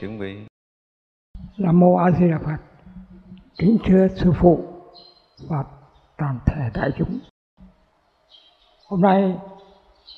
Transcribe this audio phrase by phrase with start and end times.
[0.00, 0.46] chuẩn bị
[1.58, 2.56] nam mô a di đà phật.
[3.58, 4.64] Kính thưa sư phụ
[5.48, 5.64] và
[6.18, 7.18] toàn thể đại chúng.
[8.88, 9.36] Hôm nay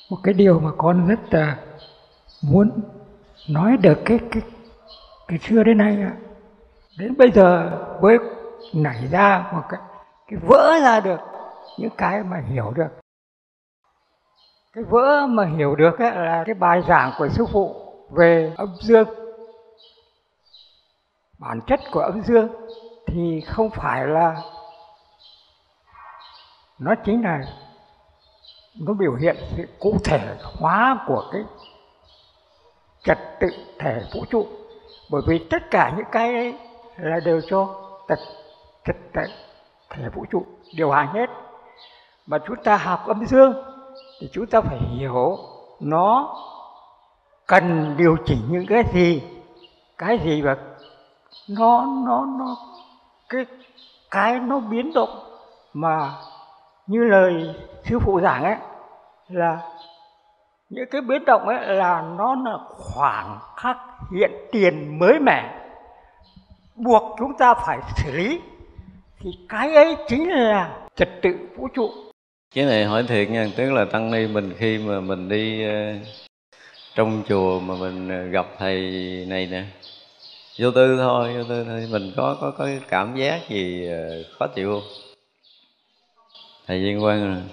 [0.09, 1.57] một cái điều mà con rất là
[2.43, 2.71] muốn
[3.49, 4.43] nói được cái cái
[5.27, 5.97] cái xưa đến nay
[6.97, 7.71] đến bây giờ
[8.01, 8.17] mới
[8.73, 9.79] nảy ra một cái
[10.27, 11.19] cái vỡ ra được
[11.77, 12.89] những cái mà hiểu được.
[14.73, 17.75] Cái vỡ mà hiểu được ấy là cái bài giảng của sư phụ
[18.11, 19.18] về âm dương
[21.39, 22.47] bản chất của âm dương
[23.07, 24.41] thì không phải là
[26.79, 27.39] nó chính là
[28.79, 31.41] nó biểu hiện sự cụ thể hóa của cái
[33.03, 33.47] trật tự
[33.79, 34.47] thể vũ trụ.
[35.11, 36.55] Bởi vì tất cả những cái ấy
[36.97, 37.75] là đều cho
[38.07, 38.19] tật,
[38.85, 39.21] trật tự
[39.89, 41.29] thể vũ trụ điều hành hết.
[42.27, 43.53] Mà chúng ta học âm dương
[44.19, 45.37] thì chúng ta phải hiểu
[45.79, 46.35] nó
[47.47, 49.23] cần điều chỉnh những cái gì
[49.97, 50.57] cái gì và
[51.49, 52.57] nó nó nó,
[53.29, 53.45] cái
[54.11, 55.09] cái nó biến động
[55.73, 56.11] mà
[56.87, 58.55] như lời sư phụ giảng ấy,
[59.29, 59.61] là
[60.69, 63.77] những cái biến động ấy là nó là khoảng khắc
[64.11, 65.55] hiện tiền mới mẻ.
[66.75, 68.39] Buộc chúng ta phải xử lý,
[69.19, 71.89] thì cái ấy chính là trật tự vũ trụ.
[72.55, 75.93] Cái này hỏi thiệt nha, tức là tăng ni mình khi mà mình đi ờ,
[76.95, 78.75] trong chùa mà mình ờ, gặp thầy
[79.29, 79.63] này nè
[80.59, 81.87] vô tư thôi, vô tư thôi.
[81.91, 84.89] Mình có có có cái cảm giác gì ờ, khó chịu không?
[86.67, 87.43] Thầy viên quan rồi.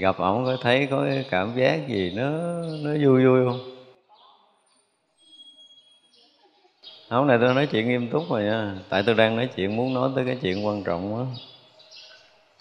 [0.00, 2.30] Gặp ổng có thấy có cái cảm giác gì nó
[2.82, 3.60] nó vui vui không?
[7.08, 8.74] Hôm nay tôi nói chuyện nghiêm túc rồi nha.
[8.88, 11.26] Tại tôi đang nói chuyện, muốn nói tới cái chuyện quan trọng quá.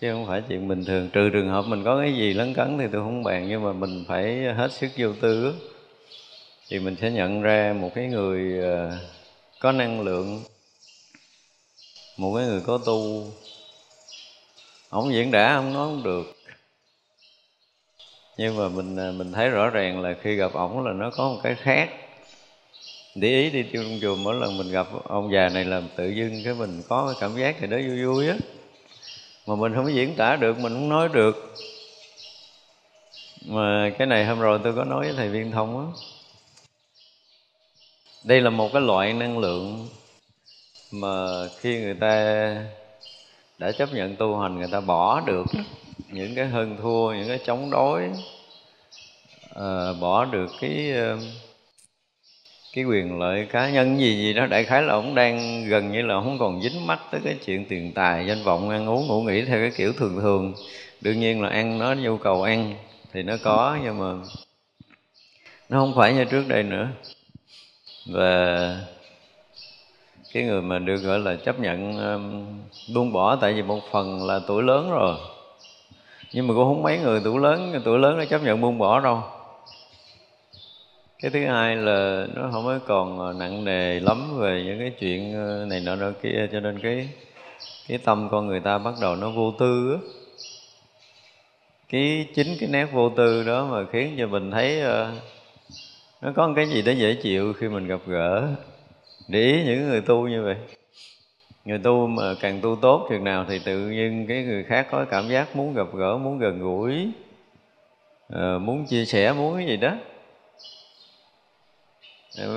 [0.02, 1.10] Chứ không phải chuyện bình thường.
[1.14, 3.74] Trừ trường hợp mình có cái gì lấn cấn thì tôi không bàn, nhưng mà
[3.74, 5.75] mình phải hết sức vô tư đó
[6.70, 8.98] thì mình sẽ nhận ra một cái người ờ,
[9.60, 10.44] có năng lượng,
[12.18, 13.32] một cái người có tu.
[14.90, 16.24] Ông diễn đã ông nói không được.
[18.38, 21.30] Nhưng mà mình ờ, mình thấy rõ ràng là khi gặp ổng là nó có
[21.30, 21.90] một cái khác.
[23.16, 26.42] Để ý đi trong chùa mỗi lần mình gặp ông già này là tự dưng
[26.44, 28.36] cái mình có cái cảm giác thì đó vui vui á.
[29.48, 31.56] Mà mình không diễn tả được, mình không nói được.
[33.46, 36.15] Mà cái này hôm rồi tôi có nói với thầy viên thông á
[38.26, 39.88] đây là một cái loại năng lượng
[40.92, 42.56] mà khi người ta
[43.58, 45.46] đã chấp nhận tu hành người ta bỏ được
[46.10, 48.10] những cái hơn thua những cái chống đối
[49.56, 51.18] à, bỏ được cái ờ,
[52.74, 56.02] cái quyền lợi cá nhân gì gì đó đại khái là ông đang gần như
[56.02, 59.22] là không còn dính mắt tới cái chuyện tiền tài danh vọng ăn uống ngủ
[59.22, 60.54] nghỉ theo cái kiểu thường thường.
[61.02, 62.76] Đương nhiên là ăn nó nhu cầu ăn
[63.14, 64.28] thì nó có nhưng mà
[65.70, 66.88] nó không phải như trước đây nữa
[68.06, 68.80] và
[70.34, 72.46] cái người mà được gọi là chấp nhận um,
[72.94, 75.16] buông bỏ tại vì một phần là tuổi lớn rồi.
[76.34, 79.00] Nhưng mà cũng không mấy người tuổi lớn tuổi lớn nó chấp nhận buông bỏ
[79.00, 79.24] đâu.
[81.20, 84.92] Cái thứ hai là nó không có còn ờ, nặng nề lắm về những cái
[85.00, 87.10] chuyện ờ, này nọ nọ kia cho nên cái
[87.88, 90.00] cái tâm con người ta bắt đầu nó vô tư á.
[91.90, 95.08] Cái chính cái nét vô tư đó mà khiến cho mình thấy uh,
[96.26, 98.48] nó có một cái gì đó dễ chịu khi mình gặp gỡ.
[99.28, 100.56] Để ý những người tu như vậy.
[101.66, 105.06] Người tu mà càng tu tốt chừng nào thì tự nhiên cái người khác có
[105.06, 107.10] cảm giác muốn gặp gỡ, muốn gần gũi
[108.30, 109.96] ờ, muốn chia sẻ, muốn cái gì đó.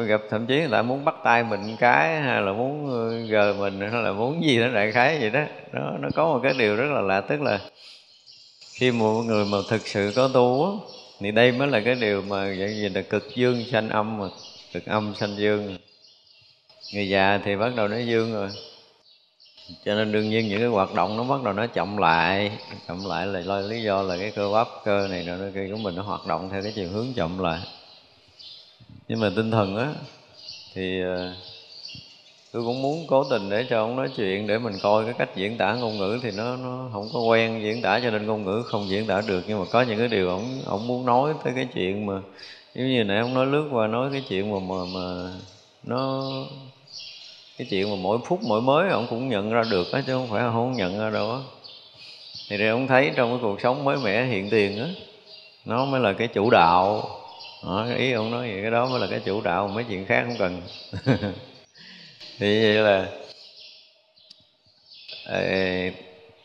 [0.07, 3.55] Gặp, thậm chí người ta muốn bắt tay mình cái, hay là muốn ờ, gờ
[3.59, 5.41] mình, hay là muốn gì đó đại khái vậy đó.
[5.73, 7.61] Nó nó có một cái điều rất là lạ, tức là
[8.75, 10.81] khi một người mà thực sự có tu
[11.21, 14.29] thì đây mới là cái điều mà vậy gì là cực dương sanh âm mà,
[14.73, 15.79] cực âm sanh dương.
[16.93, 18.51] Người già thì bắt đầu nó dương rồi.
[19.85, 22.51] Cho nên đương nhiên những cái hoạt động nó bắt đầu nó chậm lại
[22.89, 25.79] chậm lại là lo lý do là cái cơ bắp cơ này rồi kia của
[25.79, 27.61] mình nó hoạt động theo cái chiều hướng chậm lại.
[29.09, 29.95] Nhưng mà tinh thần á,
[30.75, 31.35] thì ờ,
[32.53, 35.37] tôi cũng muốn cố tình để cho ông nói chuyện để mình coi cái cách
[35.37, 38.45] diễn tả ngôn ngữ thì nó nó không có quen diễn tả cho nên ngôn
[38.45, 39.45] ngữ không diễn tả được.
[39.49, 42.15] Nhưng mà có những cái điều ông ông muốn nói tới cái chuyện mà
[42.75, 45.33] giống như nãy ông nói lướt qua nói cái chuyện mà mà mà
[45.83, 46.31] nó
[47.59, 50.29] cái chuyện mà mỗi phút mỗi mới ông cũng nhận ra được á chứ không
[50.31, 51.39] phải không nhận ra đâu á.
[52.49, 54.89] Thì đây ông thấy trong cái cuộc sống mới mẻ hiện tiền á
[55.65, 57.09] nó mới là cái chủ đạo.
[57.65, 60.25] Đó, ý ông nói vậy cái đó mới là cái chủ đạo mấy chuyện khác
[60.27, 60.63] không cần.
[62.39, 63.09] thì vậy là
[65.27, 65.41] ờ,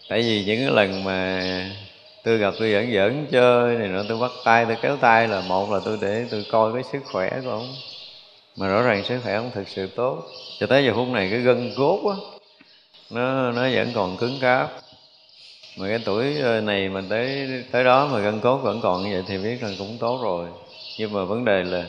[0.10, 1.44] tại vì những cái lần mà
[2.24, 5.42] tôi gặp tôi giỡn giỡn chơi này nọ, tôi bắt tay, tôi kéo tay là
[5.42, 7.76] một là tôi để tôi coi cái sức khỏe của ông.
[8.58, 10.24] Mà rõ ràng sức khỏe ông thực sự tốt.
[10.60, 12.16] Cho tới giờ phút này cái gân cốt á,
[13.10, 14.72] nó nó vẫn còn cứng cáp.
[15.78, 19.10] Mà cái tuổi ờ, này mà tới tới đó mà gân cốt vẫn còn như
[19.14, 20.48] vậy thì biết là cũng tốt rồi.
[21.00, 21.86] Nhưng mà vấn đề là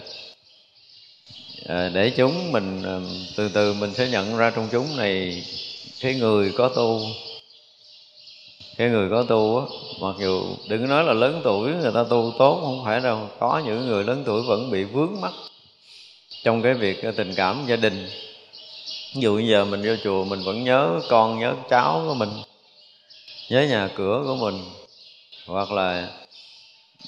[1.66, 3.00] Ờ, để chúng mình ờ,
[3.37, 5.44] từ từ mình sẽ nhận ra trong chúng này,
[6.00, 7.00] cái người có tu.
[8.76, 9.66] Cái người có tu á,
[10.00, 13.62] mặc dù đừng nói là lớn tuổi, người ta tu tốt không phải đâu, có
[13.66, 15.32] những người lớn tuổi vẫn bị vướng mắc
[16.43, 18.08] trong cái việc ờ, tình cảm gia đình.
[19.14, 22.31] Ví dụ bây giờ mình vô chùa, mình vẫn nhớ con, nhớ cháu của mình,
[23.50, 24.64] nhớ nhà cửa của mình,
[25.46, 26.08] hoặc là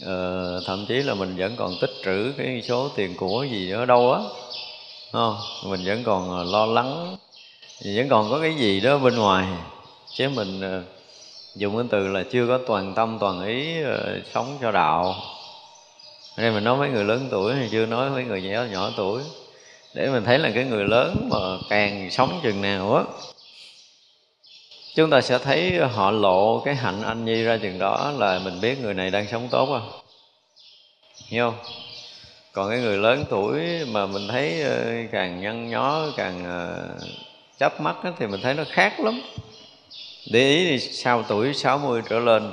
[0.05, 3.85] uh, thậm chí là mình vẫn còn tích trữ cái số tiền của gì ở
[3.87, 4.21] đâu á
[5.13, 5.37] không?
[5.65, 7.17] Mình vẫn còn ờ, lo lắng.
[7.85, 9.47] Vẫn còn có cái gì đó bên ngoài.
[10.15, 10.85] Chứ mình uh,
[11.57, 15.15] dùng cái từ là chưa có toàn tâm toàn ý uh, sống cho đạo.
[16.37, 19.23] Đây mình nói mấy người lớn tuổi hay chưa nói mấy người nhỏ nhỏ tuổi.
[19.95, 21.39] Để mình thấy là cái người lớn mà
[21.69, 23.03] càng sống chừng nào á
[24.97, 28.61] chúng ta sẽ thấy họ lộ cái hạnh anh nhi ra chừng đó là mình
[28.61, 30.01] biết người này đang sống tốt không
[31.29, 31.59] hiểu không?
[32.53, 36.89] Còn cái người lớn tuổi mà mình thấy ờ, càng nhăn nhó càng ờ,
[37.59, 39.21] chấp mắt thì mình thấy nó khác lắm.
[40.33, 42.53] Để ý thì sau tuổi 60 trở lên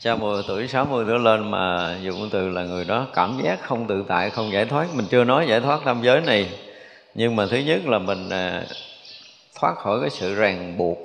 [0.00, 3.86] sau 10 tuổi 60 trở lên mà dùng từ là người đó cảm giác không
[3.86, 4.86] tự tại không giải thoát.
[4.94, 6.48] Mình chưa nói giải thoát tam giới này
[7.14, 8.64] nhưng mà thứ nhất là mình ờ,
[9.60, 10.98] thoát khỏi cái sự ràng buộc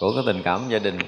[0.00, 0.98] của cái tình cảm gia đình.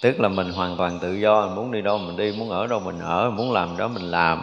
[0.00, 2.66] Tức là mình hoàn toàn tự do, mình muốn đi đâu mình đi, muốn ở
[2.66, 4.42] đâu mình ở, muốn làm đó mình làm.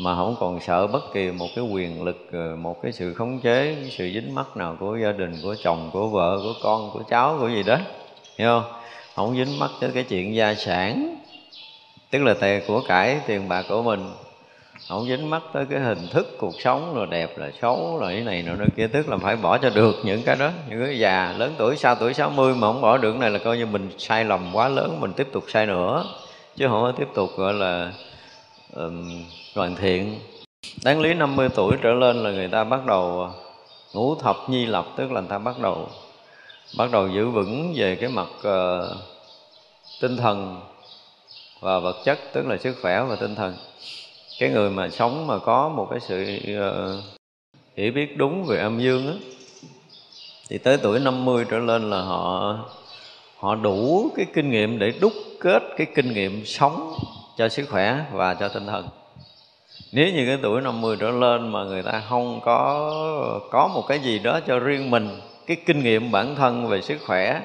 [0.00, 3.40] Mà không còn sợ bất kỳ một cái quyền lực ờ, một cái sự khống
[3.40, 6.90] chế, cái sự dính mắc nào của gia đình, của chồng, của vợ, của con,
[6.90, 7.78] của cháu, của gì đó.
[8.38, 8.72] Hiểu không?
[9.14, 11.16] Không dính mắc tới cái chuyện gia sản.
[12.10, 14.10] Tức là tiền của cải tiền bạc của mình
[14.88, 18.20] không dính mắt tới cái hình thức cuộc sống rồi đẹp là xấu rồi cái
[18.20, 18.86] này nọ kia.
[18.86, 20.50] Tức là phải bỏ cho được những cái đó.
[20.68, 23.58] Những cái già lớn tuổi sau tuổi 60 mà không bỏ được này là coi
[23.58, 26.04] như mình sai lầm quá lớn mình tiếp tục sai nữa.
[26.56, 27.92] Chứ không có tiếp tục gọi là
[28.74, 30.18] um, hoàn thiện.
[30.84, 33.30] Đáng lý 50 tuổi trở lên là người ta bắt đầu à,
[33.94, 35.88] ngũ thập nhi lập tức là người ta bắt đầu
[36.78, 38.96] bắt đầu giữ vững về cái mặt uh,
[40.00, 40.60] tinh thần
[41.60, 43.54] và vật chất tức là sức khỏe và tinh thần
[44.38, 47.04] cái người mà sống mà có một cái sự uh,
[47.76, 49.14] hiểu biết đúng về âm dương á
[50.48, 52.54] thì tới tuổi 50 trở lên là họ
[53.38, 56.94] họ đủ cái kinh nghiệm để đúc kết cái kinh nghiệm sống
[57.36, 58.88] cho sức khỏe và cho tinh thần.
[59.92, 62.90] Nếu như cái tuổi 50 trở lên mà người ta không có
[63.50, 66.98] có một cái gì đó cho riêng mình cái kinh nghiệm bản thân về sức
[67.06, 67.40] khỏe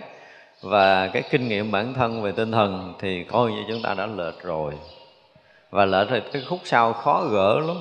[0.62, 4.06] và cái kinh nghiệm bản thân về tinh thần thì coi như chúng ta đã
[4.06, 4.74] lệch rồi
[5.74, 7.78] và lỡ thì cái khúc sau khó gỡ lắm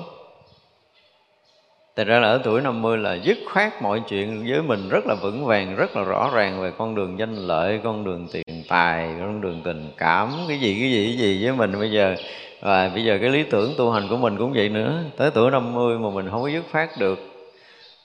[1.95, 5.15] Thật ra là ở tuổi 50 là dứt khoát mọi chuyện với mình rất là
[5.21, 9.09] vững vàng, rất là rõ ràng về con đường danh lợi, con đường tiền tài,
[9.19, 12.15] con đường tình cảm, cái gì cái gì cái gì với mình bây giờ.
[12.61, 15.03] Và bây giờ cái lý tưởng tu hành của mình cũng vậy nữa.
[15.17, 17.19] Tới tuổi 50 mà mình không có dứt khoát được.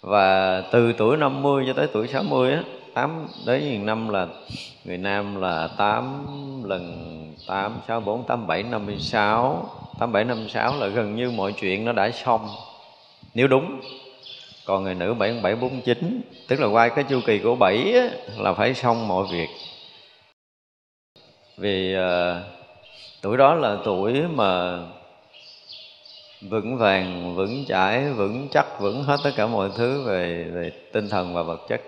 [0.02, 2.62] Và từ tuổi 50 cho tới tuổi 60 á,
[2.98, 4.26] 8 đến nghìn năm là
[4.84, 6.24] người nam là 8
[6.64, 11.84] lần 8, 6, 4, 8, 7, 56 8, 7, 56 là gần như mọi chuyện
[11.84, 12.48] nó đã xong.
[13.34, 13.80] Nếu đúng
[14.66, 17.92] còn người nữ bảy bảy bốn chín tức là qua cái chu kỳ của 7
[17.92, 19.48] á, là phải xong mọi việc.
[21.56, 22.02] Vì uh,
[23.22, 24.78] tuổi đó là tuổi mà
[26.40, 31.08] vững vàng vững chãi vững chắc vững hết tất cả mọi thứ về về tinh
[31.08, 31.80] thần và vật chất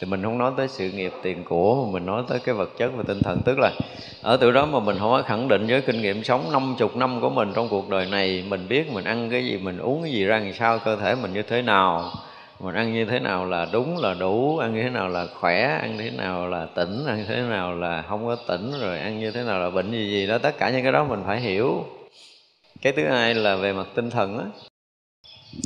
[0.00, 2.70] thì mình không nói tới sự nghiệp, tiền của mà mình nói tới cái vật
[2.78, 3.40] chất và tinh thần.
[3.44, 3.70] Tức là
[4.22, 6.96] ở tuổi đó mà mình không có khẳng định với kinh nghiệm sống năm chục
[6.96, 10.02] năm của mình trong cuộc đời này, mình biết mình ăn cái gì, mình uống
[10.02, 12.10] cái gì ra làm sao, cơ thể mình như thế nào,
[12.60, 15.78] mình ăn như thế nào là đúng, là đủ, ăn như thế nào là khỏe,
[15.80, 18.98] ăn như thế nào là tỉnh, ăn như thế nào là không có tỉnh, rồi
[18.98, 20.38] ăn như thế nào là bệnh gì gì đó.
[20.38, 21.84] Tất cả những cái đó mình phải hiểu.
[22.82, 24.67] Cái thứ hai là về mặt tinh thần á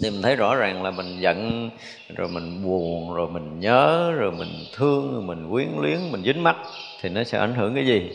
[0.02, 1.70] thì mình thấy rõ ràng là mình giận,
[2.16, 6.42] rồi mình buồn, rồi mình nhớ, rồi mình thương, rồi mình quyến luyến, mình dính
[6.42, 6.56] mắt
[7.00, 8.10] thì nó sẽ ảnh hưởng cái gì?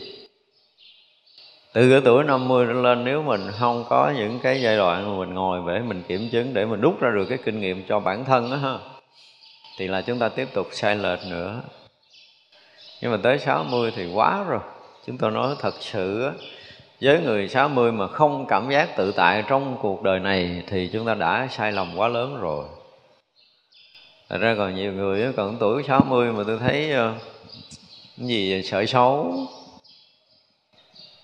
[1.72, 5.18] Từ cái tuổi 50 trở lên, nếu mình không có những cái giai đoạn mà
[5.18, 8.00] mình ngồi để mình kiểm chứng để mình rút ra được cái kinh nghiệm cho
[8.00, 8.78] bản thân đó ha,
[9.78, 11.62] thì là chúng ta tiếp tục sai lệch nữa.
[13.02, 14.60] Nhưng mà tới 60 thì quá rồi.
[15.06, 16.32] Chúng tôi nói thật sự á
[17.00, 21.06] với người 60 mà không cảm giác tự tại trong cuộc đời này thì chúng
[21.06, 22.64] ta đã sai lầm quá lớn rồi.
[24.28, 27.14] Thật ra còn nhiều người còn tuổi 60 mà tôi thấy ờ,
[28.16, 29.34] gì sợ xấu.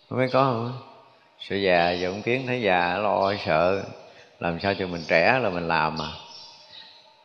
[0.08, 0.72] Không biết có không
[1.40, 3.84] sợ già, giờ kiến thấy già, lo sợ.
[4.40, 6.08] Làm sao cho mình trẻ là mình làm mà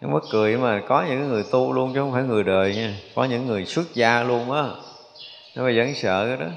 [0.01, 2.93] nó mất cười mà có những người tu luôn chứ không phải người đời nha.
[3.15, 4.63] Có những người xuất gia luôn á.
[5.55, 6.51] Nó mà vẫn sợ cái đó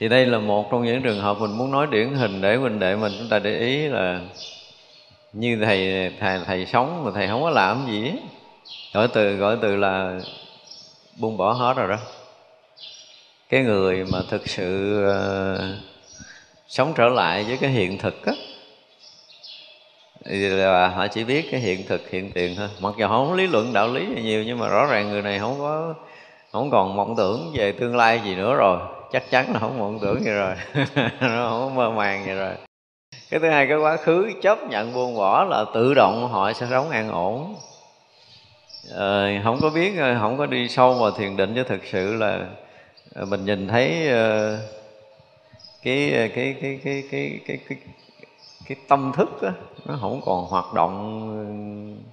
[0.00, 2.78] thì đây là một trong những trường hợp mình muốn nói điển hình để mình
[2.78, 4.20] để mình chúng ta để ý là
[5.32, 8.12] như thầy thầy thầy sống mà thầy không có làm gì
[8.92, 10.20] gọi từ gọi từ là
[11.18, 11.96] buông bỏ hết rồi đó.
[13.48, 15.60] Cái người mà thực sự uh,
[16.68, 18.32] sống trở lại với cái hiện thực á
[20.24, 22.68] thì là họ chỉ biết cái hiện thực hiện tiền thôi.
[22.80, 25.38] Mặc dù họ không lý luận đạo lý nhiều nhưng mà rõ ràng người này
[25.38, 25.94] không có
[26.52, 28.78] không còn mộng tưởng về tương lai gì nữa rồi
[29.12, 30.54] chắc chắn là không mộng tưởng gì rồi.
[31.20, 32.54] Nó không mơ màng gì rồi.
[33.30, 36.66] Cái thứ hai cái quá khứ chấp nhận buông bỏ là tự động họ sẽ
[36.70, 37.56] sống an ổn.
[38.96, 42.14] À, không có biết ờ, không có đi sâu vào thiền định chứ thực sự
[42.14, 42.46] là
[43.14, 44.08] ờ, mình nhìn thấy
[45.82, 47.78] cái cái cái cái cái cái cái, cái,
[48.66, 49.50] cái tâm thức đó,
[49.86, 52.10] nó không còn hoạt động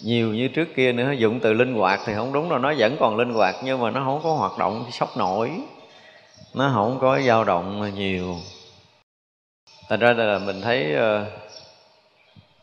[0.00, 2.96] nhiều như trước kia nữa, dụng từ linh hoạt thì không đúng đâu, nó vẫn
[3.00, 5.50] còn linh hoạt nhưng mà nó không có hoạt động sốc nổi.
[6.54, 8.36] Nó không có dao động nhiều.
[9.88, 11.26] Thành ra là mình thấy ờ,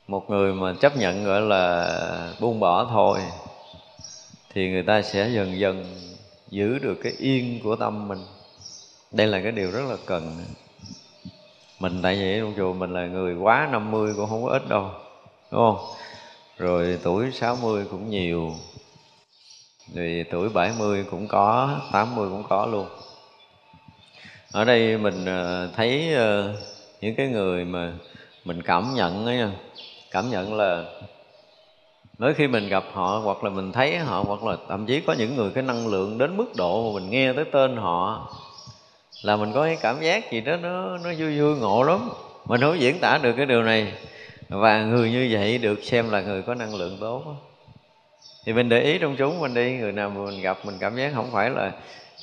[0.07, 3.19] một người mà chấp nhận, gọi là, buông bỏ thôi,
[4.53, 5.85] thì người ta sẽ dần dần
[6.49, 8.25] giữ được cái yên của tâm mình.
[9.11, 10.43] Đây là cái điều rất là cần.
[11.79, 14.89] Mình tại vì trong chùa mình là người quá 50 cũng không có ít đâu,
[15.51, 15.95] đúng không?
[16.61, 18.55] Rồi tuổi 60 cũng nhiều.
[19.95, 22.87] Rồi tuổi 70 cũng có 80 cũng có luôn.
[24.51, 26.55] Ở đây mình ờ, thấy ờ,
[27.01, 27.93] những cái người mà
[28.45, 29.51] mình cảm nhận ấy nha,
[30.11, 30.85] cảm nhận là
[32.17, 35.13] nói khi mình gặp họ hoặc là mình thấy họ hoặc là thậm chí có
[35.13, 38.27] những người cái năng lượng đến mức độ mà mình nghe tới tên họ
[39.21, 42.09] là mình có cái cảm giác gì đó nó nó vui vui ngộ lắm.
[42.45, 43.93] Mình không diễn tả được cái điều này
[44.51, 47.23] và người như vậy được xem là người có năng lượng tốt.
[48.45, 51.11] Thì mình để ý trong chúng mình đi, người nào mình gặp mình cảm giác
[51.15, 51.71] không phải là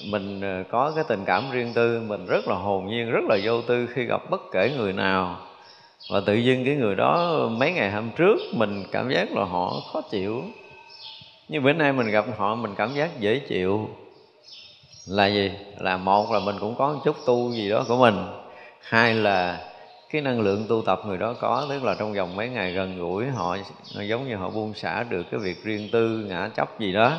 [0.05, 3.39] mình ờ, có cái tình cảm riêng tư, mình rất là hồn nhiên, rất là
[3.43, 5.37] vô tư khi gặp bất kể người nào.
[6.11, 9.83] Và tự dưng cái người đó mấy ngày hôm trước mình cảm giác là họ
[9.93, 10.43] khó chịu.
[11.49, 13.89] Nhưng bữa nay mình gặp họ, mình cảm giác dễ chịu.
[15.09, 15.53] Là gì?
[15.79, 18.17] Là một là mình cũng có một chút tu gì đó của mình.
[18.81, 19.68] Hai là
[20.11, 22.99] cái năng lượng tu tập người đó có tức là trong vòng mấy ngày gần
[22.99, 23.57] gũi họ
[23.95, 27.19] giống như họ buông xả được cái việc riêng tư ngã chấp gì đó.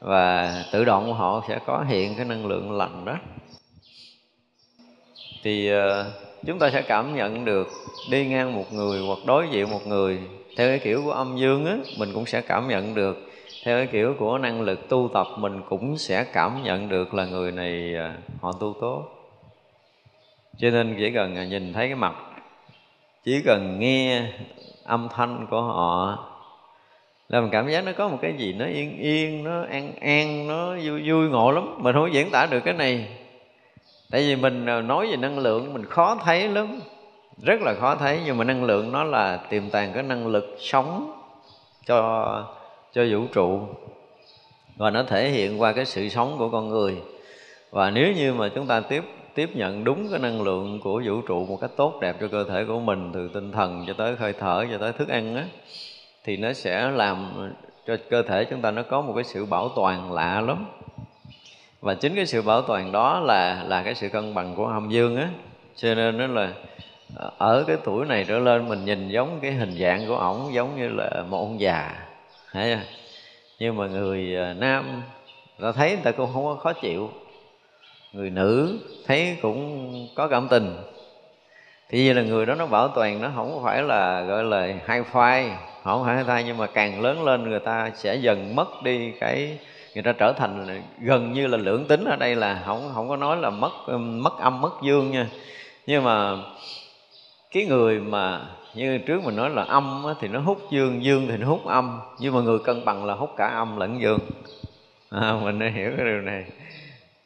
[0.00, 3.16] Và tự động họ sẽ có hiện cái năng lượng lành đó.
[5.42, 6.06] Thì uh,
[6.46, 7.68] chúng ta sẽ cảm nhận được
[8.10, 10.18] đi ngang một người hoặc đối diện một người
[10.56, 13.30] theo cái kiểu của âm dương á mình cũng sẽ cảm nhận được.
[13.64, 17.24] Theo cái kiểu của năng lực tu tập mình cũng sẽ cảm nhận được là
[17.24, 19.19] người này uh, họ tu tốt
[20.60, 22.14] cho nên chỉ cần nhìn thấy cái mặt,
[23.24, 24.22] chỉ cần nghe
[24.84, 26.18] âm thanh của họ,
[27.28, 30.46] là mình cảm giác nó có một cái gì nó yên yên, nó an an,
[30.48, 31.74] nó vui vui ngộ lắm.
[31.78, 33.08] Mình không diễn tả được cái này.
[34.10, 36.80] Tại vì mình à, nói về năng lượng mình khó thấy lắm,
[37.42, 38.20] rất là khó thấy.
[38.26, 41.22] Nhưng mà năng lượng nó là tiềm tàng cái năng lực sống
[41.86, 42.44] cho
[42.92, 43.60] cho vũ trụ.
[44.76, 46.96] Và nó thể hiện qua cái sự sống của con người.
[47.70, 51.20] Và nếu như mà chúng ta tiếp tiếp nhận đúng cái năng lượng của vũ
[51.20, 54.16] trụ một cách tốt đẹp cho cơ thể của mình, từ tinh thần cho tới
[54.18, 55.44] hơi thở, cho tới thức ăn á,
[56.24, 57.48] thì nó sẽ làm
[57.86, 60.66] cho cơ thể chúng ta nó có một cái sự bảo toàn lạ lắm.
[61.80, 64.90] Và chính cái sự bảo toàn đó là là cái sự cân bằng của âm
[64.90, 65.28] dương á.
[65.76, 66.52] Cho nên nó là
[67.16, 70.54] ờ, ở cái tuổi này trở lên mình nhìn giống cái hình dạng của ổng
[70.54, 72.06] giống như là một ông già,
[72.52, 72.82] thấy chưa?
[73.58, 75.02] nhưng mà người ờ, nam
[75.60, 77.10] ta thấy người ta cũng không có khó chịu
[78.12, 80.76] người nữ thấy cũng có cảm tình.
[81.88, 85.02] Thì như là người đó nó bảo toàn nó không phải là gọi là hai
[85.02, 85.50] phai
[85.84, 89.12] không phải hai thai nhưng mà càng lớn lên người ta sẽ dần mất đi
[89.20, 89.58] cái
[89.94, 93.16] người ta trở thành gần như là lưỡng tính ở đây là không không có
[93.16, 95.26] nói là mất mất âm mất dương nha.
[95.86, 96.36] Nhưng mà
[97.50, 98.40] cái người mà
[98.74, 102.00] như trước mình nói là âm thì nó hút dương dương thì nó hút âm.
[102.18, 104.18] Nhưng mà người cân bằng là hút cả âm lẫn dương.
[105.10, 106.44] À, mình nên hiểu cái điều này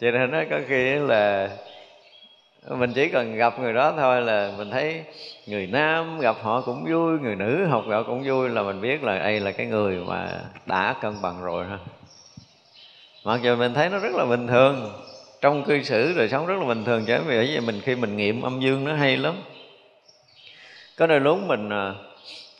[0.00, 1.50] cho nên nó có khi là
[2.68, 5.02] mình chỉ cần gặp người đó thôi là mình thấy
[5.46, 9.02] người nam gặp họ cũng vui, người nữ học họ cũng vui là mình biết
[9.02, 10.28] là đây là cái người mà
[10.66, 11.78] đã cân bằng rồi ha.
[13.24, 14.92] Mặc dù mình thấy nó rất là bình thường,
[15.40, 18.42] trong cư xử đời sống rất là bình thường chứ vì mình khi mình nghiệm
[18.42, 19.34] âm dương nó hay lắm.
[20.98, 21.94] Có đôi lúc mình à,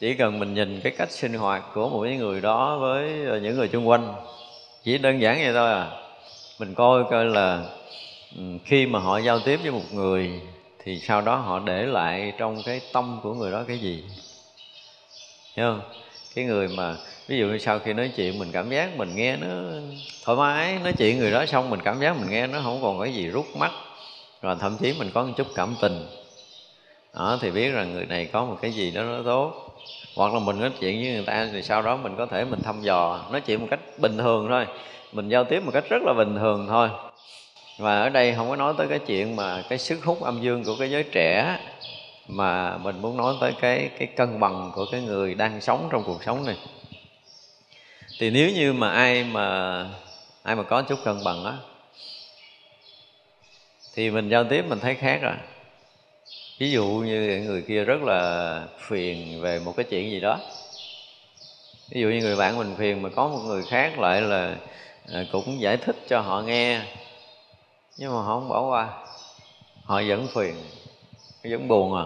[0.01, 3.39] chỉ cần mình nhìn cái cách sinh hoạt của một cái người đó với à,
[3.39, 4.15] những người xung quanh,
[4.83, 6.04] chỉ đơn giản vậy thôi à
[6.59, 7.65] mình coi coi là
[8.65, 10.31] khi mà họ giao tiếp với một người
[10.85, 14.05] thì sau đó họ để lại trong cái tâm của người đó cái gì?
[15.57, 15.81] Hiểu không?
[16.35, 16.97] cái người mà,
[17.27, 19.47] ví dụ như sau khi nói chuyện mình cảm giác mình nghe nó
[20.25, 23.01] thoải mái, nói chuyện người đó xong mình cảm giác mình nghe nó không còn
[23.01, 23.73] cái gì rút mắt,
[24.43, 26.07] rồi thậm chí mình có một chút cảm tình.
[27.15, 29.71] Đó, thì biết rằng người này có một cái gì đó nó tốt.
[30.15, 32.61] Hoặc là mình nói chuyện với người ta thì sau đó mình có thể mình
[32.63, 34.67] thăm dò, nói chuyện một cách bình thường thôi
[35.15, 36.89] mình giao tiếp một cách rất là bình thường thôi.
[37.79, 40.65] Và ở đây không có nói tới cái chuyện mà cái sức hút âm dương
[40.65, 41.59] của cái giới trẻ,
[42.29, 46.03] mà mình muốn nói tới cái cái cân bằng của cái người đang sống trong
[46.07, 46.57] cuộc sống này.
[48.19, 49.77] Thì nếu như mà ai mà
[50.43, 51.53] ai mà có chút cân bằng á,
[53.95, 55.35] thì mình giao tiếp mình thấy khác rồi.
[56.59, 60.39] Ví dụ như người kia rất là phiền về một cái chuyện gì đó.
[61.91, 64.57] Ví dụ như người bạn mình phiền mà có một người khác lại là
[65.13, 66.81] à, cũng giải thích cho họ nghe
[67.97, 68.89] nhưng mà họ không bỏ qua.
[69.85, 70.55] Họ vẫn phiền
[71.45, 72.05] vẫn buồn à.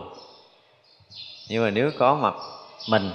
[1.49, 2.35] Nhưng mà nếu có mặt
[2.89, 3.11] mình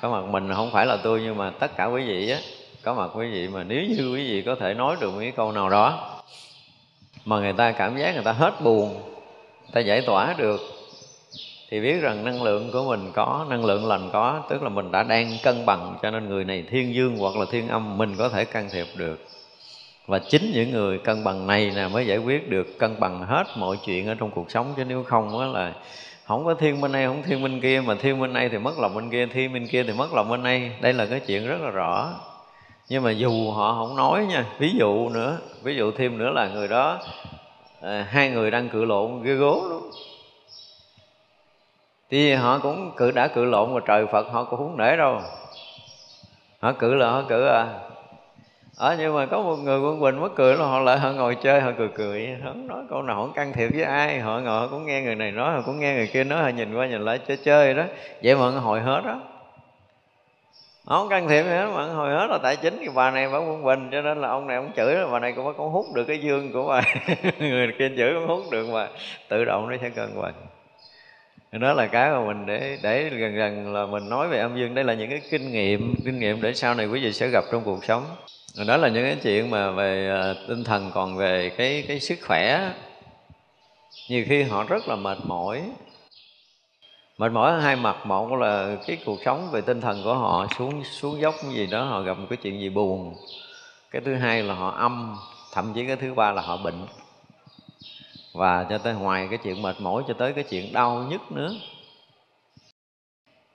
[0.00, 2.38] có mặt mình không phải là tôi nhưng mà tất cả quý vị á
[2.82, 5.32] có mặt quý vị mà nếu như quý vị có thể nói được một cái
[5.36, 6.20] câu nào đó
[7.24, 8.88] mà người ta cảm giác người ta hết buồn
[9.60, 10.60] người ta giải tỏa được
[11.70, 14.92] thì biết rằng năng lượng của mình có năng lượng lành có tức là mình
[14.92, 18.14] đã đang cân bằng cho nên người này thiên dương hoặc là thiên âm mình
[18.18, 19.24] có thể can thiệp được.
[20.06, 23.44] Và chính những người cân bằng này là mới giải quyết được cân bằng hết
[23.56, 24.74] mọi chuyện ở trong cuộc sống.
[24.76, 25.72] Chứ nếu không á là
[26.24, 28.78] không có thiên bên này không thiên bên kia mà thiên bên này thì mất
[28.78, 30.72] lòng bên kia thiên bên kia thì mất lòng bên này.
[30.80, 32.10] Đây là cái chuyện rất là rõ.
[32.88, 36.48] Nhưng mà dù họ không nói nha ví dụ nữa ví dụ thêm nữa là
[36.48, 36.98] người đó
[37.82, 39.90] à, hai người đang cự lộn ghê gố luôn
[42.10, 45.20] thì họ cũng cự, đã cự lộn mà trời phật họ cũng không nể đâu.
[46.60, 47.66] Họ cự là họ cự à.
[48.76, 51.34] Ở nhưng mà có một người quân quỳnh mất cười là họ lại họ ngồi
[51.34, 52.36] chơi, họ cười cười.
[52.44, 55.14] Không nói câu nào không can thiệp với ai, họ ngồi họ cũng nghe người
[55.14, 57.74] này nói, họ cũng nghe người kia nói, họ nhìn qua nhìn lại chơi chơi
[57.74, 57.84] đó.
[58.22, 59.20] Vậy mà hồi hết đó
[60.88, 63.28] họ không can thiệp gì hết mà hồi hết là tại chính cái bà này
[63.28, 65.68] bà quân bình cho nên là ông này ông chửi là bà này cũng có
[65.68, 66.82] hút được cái dương của bà.
[67.38, 68.88] Người kia chửi cũng hút được mà
[69.28, 70.34] tự động nó sẽ cân bằng
[71.52, 74.74] đó là cái mà mình để để gần gần là mình nói về âm dương.
[74.74, 77.44] Đây là những cái kinh nghiệm kinh nghiệm để sau này quý vị sẽ gặp
[77.52, 78.04] trong cuộc sống.
[78.66, 82.18] Đó là những cái chuyện mà về à, tinh thần, còn về cái cái sức
[82.26, 82.72] khỏe.
[84.08, 85.62] Nhiều khi họ rất là mệt mỏi.
[87.18, 88.06] Mệt mỏi ở hai mặt.
[88.06, 91.84] Một là cái cuộc sống về tinh thần của họ xuống xuống dốc gì đó,
[91.84, 93.14] họ gặp một cái chuyện gì buồn.
[93.90, 95.16] Cái thứ hai là họ âm,
[95.52, 96.86] thậm chí cái thứ ba là họ bệnh
[98.32, 101.54] và cho tới ngoài cái chuyện mệt mỏi, cho tới cái chuyện đau nhất nữa.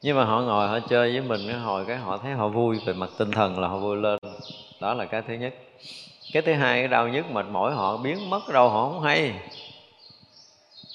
[0.01, 2.79] Nhưng mà họ ngồi, họ chơi với mình cái hồi cái họ thấy họ vui,
[2.86, 4.19] về mặt tinh thần là họ vui lên.
[4.81, 5.53] Đó là cái thứ nhất.
[6.33, 9.33] Cái thứ hai, cái đau nhức, mệt mỏi, họ biến mất đâu, họ không hay.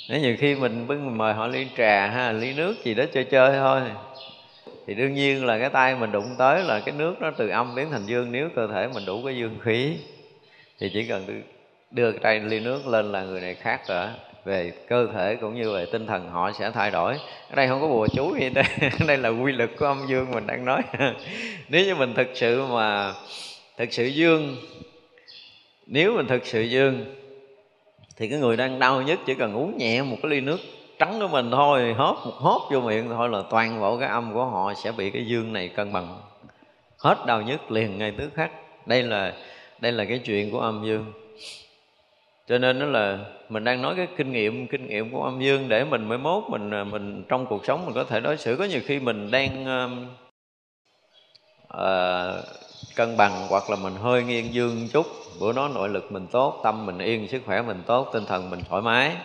[0.09, 3.25] Nếu nhiều khi mình bưng mời họ ly trà ha, ly nước gì đó chơi
[3.25, 3.81] chơi thôi,
[4.87, 7.75] thì đương nhiên là cái tay mình đụng tới là cái nước nó từ âm
[7.75, 8.33] biến thành dương.
[8.33, 9.97] Nếu cơ thể mình đủ cái dương khí,
[10.79, 11.43] thì chỉ cần
[11.91, 14.07] đưa cái tay ly nước lên là người này khác rồi
[14.45, 17.15] về cơ thể cũng như về tinh thần họ sẽ thay đổi.
[17.51, 18.65] Ở đây không có bùa chú gì đây
[19.07, 20.83] đây là quy lực của âm dương mình đang nói.
[21.69, 23.15] Nếu như mình thực sự mà
[23.77, 24.57] thực sự dương,
[25.87, 27.05] nếu mình thực sự dương,
[28.17, 30.59] thì cái người đang đau nhất chỉ cần uống nhẹ một cái ly nước
[30.99, 34.35] trắng của mình thôi, hớp một hớp vô miệng thôi là toàn bộ cái âm
[34.35, 36.21] của họ sẽ bị cái dương này cân bằng.
[36.99, 38.51] Hết đau nhất liền ngay tức khắc.
[38.87, 39.33] Đây là
[39.81, 41.13] đây là cái chuyện của âm dương
[42.49, 45.69] cho nên đó là mình đang nói cái kinh nghiệm kinh nghiệm của âm dương
[45.69, 48.57] để mình mới mốt mình à, mình trong cuộc sống mình có thể đối xử.
[48.57, 49.67] Có nhiều khi mình đang
[51.75, 52.45] uh,
[52.97, 55.07] cân bằng hoặc là mình hơi nghiêng dương chút.
[55.41, 58.51] Bữa đó nội lực mình tốt tâm mình yên sức khỏe mình tốt tinh thần
[58.51, 59.17] mình thoải mái.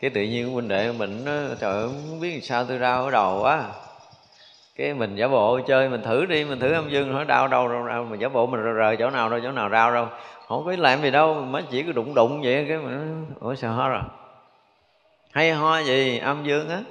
[0.00, 1.24] Cái tự nhiên huynh đệ mình
[1.60, 3.64] trời ơi không biết sao tôi đau ở đầu quá.
[4.76, 7.68] Cái mình giả bộ chơi mình thử đi mình thử âm dương hỏi đau đâu
[7.68, 8.04] đâu, đâu.
[8.04, 10.08] mình giả bộ mình rời chỗ nào đâu chỗ nào đau đâu
[10.48, 13.68] không có làm gì đâu mới chỉ có đụng đụng vậy cái mình ủa sợ
[13.70, 14.02] ho rồi?
[15.32, 16.18] Hay ho gì?
[16.18, 16.82] Âm dương á.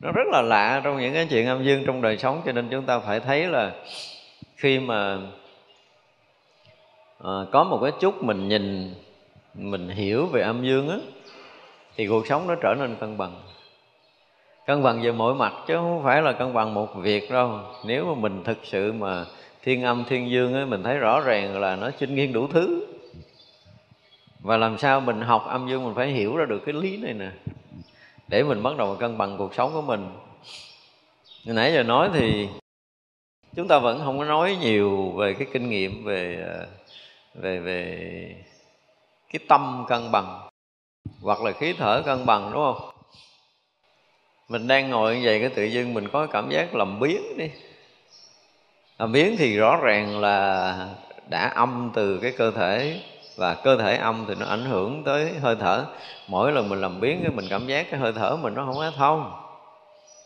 [0.00, 2.68] Nó rất là lạ trong những cái chuyện âm dương trong đời sống cho nên
[2.70, 3.72] chúng ta phải thấy là
[4.56, 5.18] khi mà
[7.24, 8.94] à, có một cái chút mình nhìn
[9.54, 10.96] mình hiểu về âm dương á
[11.96, 13.40] thì cuộc sống nó trở nên cân bằng.
[14.66, 17.60] Cân bằng về mọi mặt chứ không phải là cân bằng một việc đâu.
[17.86, 19.24] Nếu mà mình thực sự mà
[19.62, 22.86] thiên âm thiên dương ấy, mình thấy rõ ràng là nó chinh nghiên đủ thứ.
[24.40, 27.14] Và làm sao mình học âm dương mình phải hiểu ra được cái lý này
[27.14, 27.30] nè.
[28.28, 30.08] Để mình bắt đầu cân bằng cuộc sống của mình.
[31.44, 32.48] Nãy giờ nói thì
[33.56, 36.66] chúng ta vẫn không có nói nhiều về cái kinh nghiệm về ờ,
[37.34, 38.44] về về
[39.32, 40.48] cái tâm cân bằng
[41.22, 42.90] hoặc là khí thở cân bằng đúng không?
[44.48, 47.50] Mình đang ngồi như vậy cái tự dưng mình có cảm giác làm biến đi.
[48.98, 50.88] Ờ, làm biến thì rõ ràng là
[51.28, 53.00] đã âm từ cái cơ thể
[53.36, 55.84] và cơ thể âm thì nó ảnh hưởng tới hơi thở.
[56.26, 58.74] Mỗi lần mình làm biến cái mình cảm giác cái hơi thở mình nó không
[58.74, 59.32] có thông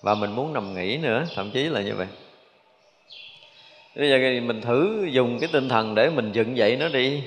[0.02, 2.06] và mình muốn nằm nghỉ nữa, thậm chí là như vậy.
[3.96, 7.22] Bây giờ thì mình thử dùng cái tinh thần để mình dựng dậy nó đi.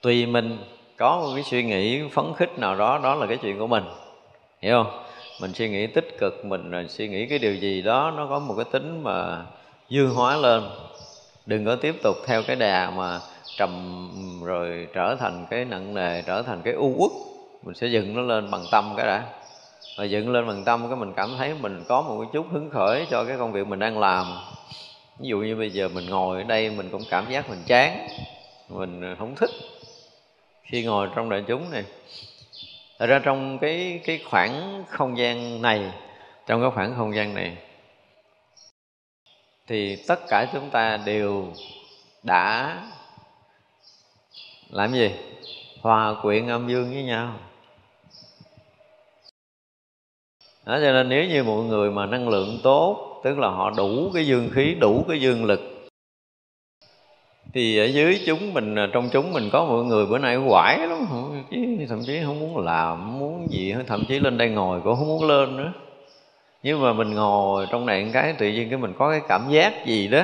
[0.00, 0.58] Tùy mình,
[0.96, 3.84] có một cái suy nghĩ phấn khích nào đó đó là cái chuyện của mình.
[4.60, 5.04] Hiểu không?
[5.40, 8.54] Mình suy nghĩ tích cực mình suy nghĩ cái điều gì đó nó có một
[8.56, 9.42] cái tính mà
[9.90, 10.62] dư hóa lên.
[11.46, 13.20] Đừng có tiếp tục theo cái đà mà
[13.56, 14.00] trầm
[14.44, 17.10] rồi trở thành cái nặng nề, trở thành cái u uất.
[17.62, 19.22] Mình sẽ dựng nó lên bằng tâm cái đã.
[19.98, 22.70] Và dựng lên bằng tâm cái mình cảm thấy mình có một cái chút hứng
[22.70, 24.26] khởi cho cái công việc mình đang làm.
[25.18, 28.08] Ví dụ như bây giờ mình ngồi ở đây mình cũng cảm giác mình chán,
[28.68, 29.50] mình không thích.
[30.62, 31.84] Khi ngồi trong đại chúng này,
[32.98, 35.90] Thật ra trong cái cái khoảng không gian này,
[36.46, 37.56] trong cái khoảng không gian này
[39.66, 41.52] thì tất cả chúng ta đều
[42.22, 42.78] đã
[44.70, 45.10] làm gì?
[45.80, 47.34] Hòa quyện âm dương với nhau.
[50.66, 54.10] Đó, cho nên nếu như mọi người mà năng lượng tốt, tức là họ đủ
[54.14, 55.60] cái dương khí, đủ cái dương lực,
[57.54, 60.78] thì ở dưới chúng mình à, trong chúng mình có mọi người bữa nay quải
[60.78, 61.06] lắm.
[61.88, 65.08] Thậm chí không muốn làm không muốn gì thậm chí lên đây ngồi cũng không
[65.08, 65.72] muốn lên nữa
[66.64, 69.86] nhưng mà mình ngồi trong này cái tự nhiên cái mình có cái cảm giác
[69.86, 70.22] gì đó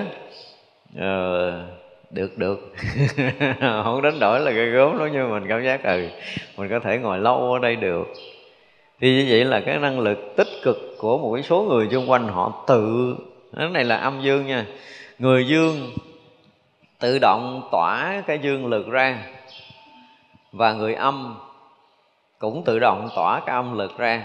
[0.99, 1.67] ờ,
[2.11, 2.75] được được.
[3.61, 6.09] Không đánh đổi là cái gốm đó nhưng mà mình cảm giác ừ
[6.57, 8.09] mình có thể ngồi lâu ở đây được.
[9.01, 12.29] Thì như vậy là cái năng lực tích cực của một số người xung quanh
[12.29, 13.17] họ tự
[13.57, 14.67] cái này là âm dương nha.
[15.19, 15.91] Người dương
[16.99, 19.19] tự động tỏa cái dương lực ra
[20.53, 21.37] và người âm
[22.39, 24.23] cũng tự động tỏa cái âm lực ra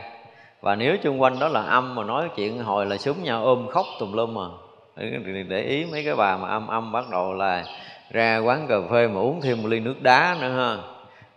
[0.65, 3.67] và nếu chung quanh đó là âm mà nói chuyện hồi là súng nhau, ôm
[3.67, 4.41] khóc tùm lum mà
[5.47, 7.65] để ý mấy cái bà mà âm âm bắt đầu là
[8.12, 10.78] ra quán cà phê mà uống thêm một ly nước đá nữa ha.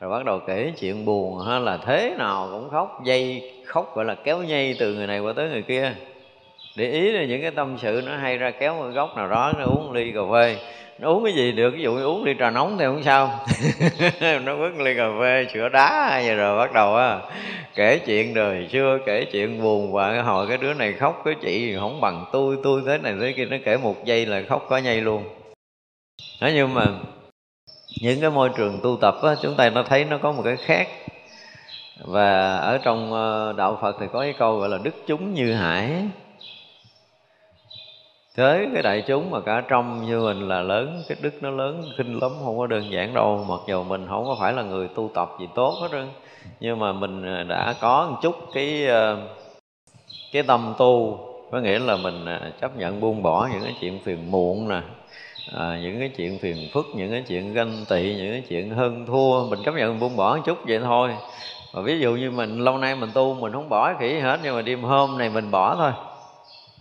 [0.01, 4.05] Rồi bắt đầu kể chuyện buồn ha, là thế nào cũng khóc, dây khóc gọi
[4.05, 5.95] là kéo nhây từ người này qua tới người kia.
[6.77, 9.53] Để ý là những cái tâm sự nó hay ra kéo một góc nào đó,
[9.59, 10.57] nó uống ly cà phê
[11.03, 13.45] uống cái gì được ví dụ như uống ly trà nóng thì không sao.
[14.45, 17.19] Nó uống ly cà phê sữa đá vậy rồi bắt đầu á
[17.75, 21.77] kể chuyện đời xưa kể chuyện buồn và hồi cái đứa này khóc cái chị
[21.81, 23.45] không bằng tôi tôi thế này thế kia.
[23.45, 25.25] Nó kể một giây là khóc có nhây luôn.
[26.41, 26.87] Đó nhưng mà
[28.01, 30.57] những cái môi trường tu tập á, chúng ta nó thấy nó có một cái
[30.57, 30.89] khác.
[32.05, 35.55] Và ở trong ờ, đạo Phật thì có cái câu gọi là đức chúng như
[35.55, 35.91] hải
[38.39, 41.83] thế cái đại chúng mà cả trong như mình là lớn cái đức nó lớn
[41.97, 43.47] kinh lắm không có đơn giản đâu.
[43.49, 46.09] Mặc dù mình không có phải là người tu tập gì tốt hết trơn
[46.61, 49.17] nhưng mà mình à, đã có một chút cái à,
[50.33, 51.19] cái tâm tu.
[51.51, 54.81] Có nghĩa là mình à, chấp nhận buông bỏ những cái chuyện phiền muộn nè
[55.57, 59.07] à, những cái chuyện phiền phức những cái chuyện ganh tị những cái chuyện hơn
[59.07, 59.45] thua.
[59.51, 61.11] Mình chấp nhận buông bỏ một chút vậy thôi.
[61.73, 64.57] Và ví dụ như mình lâu nay mình tu mình không bỏ khỉ hết nhưng
[64.57, 65.93] mà đêm hôm này mình bỏ thôi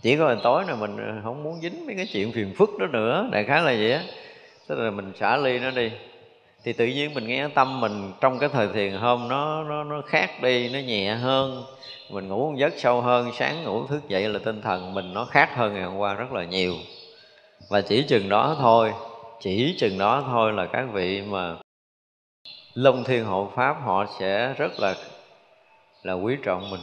[0.02, 2.86] chỉ có hồi tối này mình không muốn dính mấy cái chuyện phiền phức đó
[2.86, 3.28] nữa.
[3.32, 4.02] Đại khái là vậy á.
[4.68, 5.90] Tức là mình xả ly nó đi.
[6.64, 10.02] Thì tự nhiên mình nghe tâm mình trong cái thời thiền hôm nó nó nó
[10.06, 11.64] khác đi, nó nhẹ hơn.
[12.10, 15.24] Mình ngủ một giấc sâu hơn, sáng ngủ thức dậy là tinh thần mình nó
[15.24, 16.74] khác hơn ngày hôm qua rất là nhiều.
[17.70, 18.92] Và chỉ chừng đó thôi,
[19.40, 21.56] chỉ chừng đó thôi là các vị mà
[22.74, 24.94] long thiên hộ pháp họ sẽ rất là
[26.02, 26.80] là quý trọng mình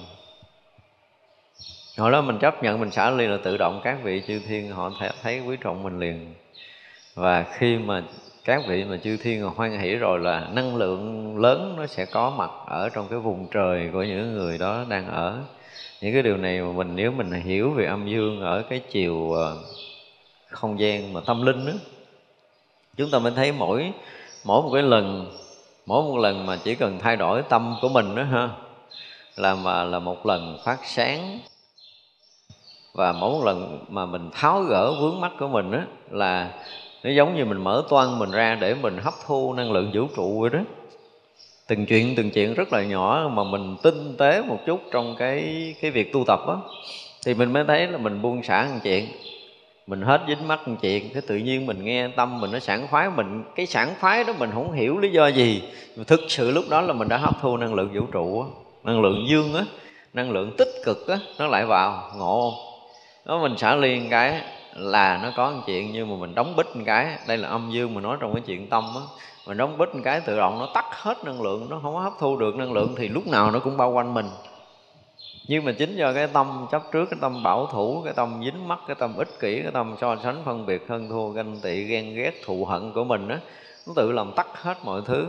[1.97, 4.71] hồi đó mình chấp nhận mình xả ly là tự động các vị chư thiên
[4.71, 4.91] họ
[5.23, 6.33] thấy quý trọng mình liền.
[7.15, 8.03] Và khi mà
[8.45, 12.29] các vị mà chư thiên hoan hỷ rồi là năng lượng lớn nó sẽ có
[12.29, 15.39] mặt ở trong cái vùng trời của những người đó đang ở.
[16.01, 19.31] Những cái điều này mà mình, nếu mình hiểu về âm dương ở cái chiều
[19.33, 19.57] ờ,
[20.49, 21.73] không gian mà tâm linh đó
[22.97, 23.93] chúng ta mới thấy mỗi
[24.45, 25.31] mỗi một cái lần,
[25.85, 28.49] mỗi một lần mà chỉ cần thay đổi tâm của mình đó ha,
[29.35, 31.39] là mà, là một lần phát sáng
[32.95, 35.79] và mỗi một lần mà mình tháo gỡ vướng mắt của mình đó
[36.11, 36.51] là
[37.03, 40.07] nó giống như mình mở toan mình ra để mình hấp thu năng lượng vũ
[40.15, 40.59] trụ vậy đó.
[41.67, 45.75] Từng chuyện từng chuyện rất là nhỏ mà mình tinh tế một chút trong cái
[45.81, 46.55] cái việc tu tập á,
[47.25, 49.05] thì mình mới thấy là mình buông xả một chuyện.
[49.87, 52.87] Mình hết dính mắt một chuyện, cái tự nhiên mình nghe tâm mình nó sảng
[52.87, 55.61] khoái, mình, cái sảng khoái đó mình không hiểu lý do gì.
[56.07, 58.47] Thực sự lúc đó là mình đã hấp thu năng lượng vũ trụ á,
[58.83, 59.65] năng lượng dương á,
[60.13, 62.53] năng lượng tích cực á, nó lại vào, ngộ
[63.25, 64.41] nó mình xả liền cái
[64.73, 67.17] là nó có một chuyện nhưng mà mình đóng bít một cái.
[67.27, 69.01] Đây là âm dương mà nói trong cái chuyện tâm á.
[69.47, 71.99] Mình đóng bít một cái tự động nó tắt hết năng lượng, nó không có
[71.99, 74.25] hấp thu được năng lượng thì lúc nào nó cũng bao quanh mình.
[75.47, 78.67] Nhưng mà chính do cái tâm chấp trước, cái tâm bảo thủ, cái tâm dính
[78.67, 81.83] mắt cái tâm ích kỷ, cái tâm so sánh phân biệt hơn thua, ganh tị,
[81.83, 83.39] ghen ghét, thù hận của mình á,
[83.87, 85.27] nó tự làm tắt hết mọi thứ.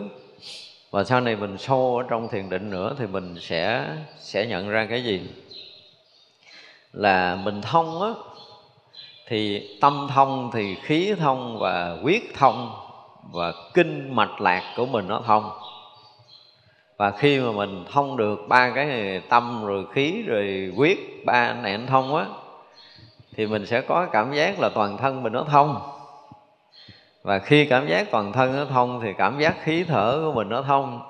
[0.90, 3.86] Và sau này mình sâu ở trong thiền định nữa thì mình sẽ
[4.18, 5.20] sẽ nhận ra cái gì?
[6.96, 8.08] Là mình thông á
[9.28, 12.70] thì tâm thông thì khí thông và quyết thông
[13.32, 15.50] và kinh mạch lạc của mình nó thông.
[16.96, 21.52] Và khi mà mình thông được ba cái này, tâm rồi khí rồi quyết ba
[21.52, 22.26] này anh thông á
[23.36, 25.80] thì mình sẽ có cảm giác là toàn thân mình nó thông.
[27.22, 30.48] Và khi cảm giác toàn thân nó thông thì cảm giác khí thở của mình
[30.48, 31.00] nó thông.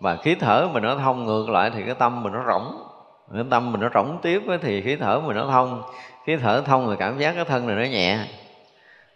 [0.00, 2.91] Và khí thở mình nó thông ngược lại thì cái tâm mình nó rỗng
[3.34, 5.82] cái tâm mình nó rỗng tiếp thì khí thở mình nó thông.
[6.26, 8.18] Khí thở thông thì cảm giác cái thân này nó nhẹ.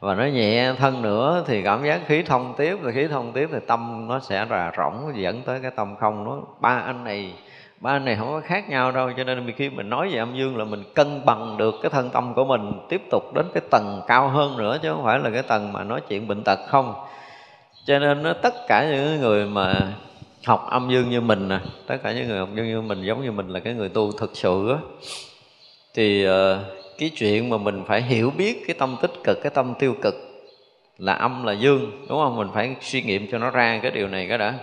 [0.01, 3.49] Và nó nhẹ thân nữa thì cảm giác khí thông tiếp rồi khí thông tiếp
[3.53, 7.33] thì tâm nó sẽ là rỗng dẫn tới cái tâm không nó ba anh này,
[7.81, 10.37] ba anh này không có khác nhau đâu, cho nên khi mình nói về âm
[10.37, 13.63] dương là mình cân bằng được cái thân tâm của mình, tiếp tục đến cái
[13.71, 16.59] tầng cao hơn nữa, chứ không phải là cái tầng mà nói chuyện bệnh tật
[16.69, 16.95] không.
[17.85, 19.75] Cho nên nó tất cả những người mà
[20.47, 21.59] học âm dương như mình nè.
[21.87, 24.13] Tất cả những người học dương như mình giống như mình là cái người tu
[24.13, 24.79] thực sự á.
[25.95, 26.33] Thì uh,
[26.99, 30.15] cái chuyện mà mình phải hiểu biết cái tâm tích cực cái tâm tiêu cực
[30.99, 32.37] là âm là dương đúng không?
[32.37, 34.55] Mình phải suy nghiệm cho nó ra cái điều này cái đã.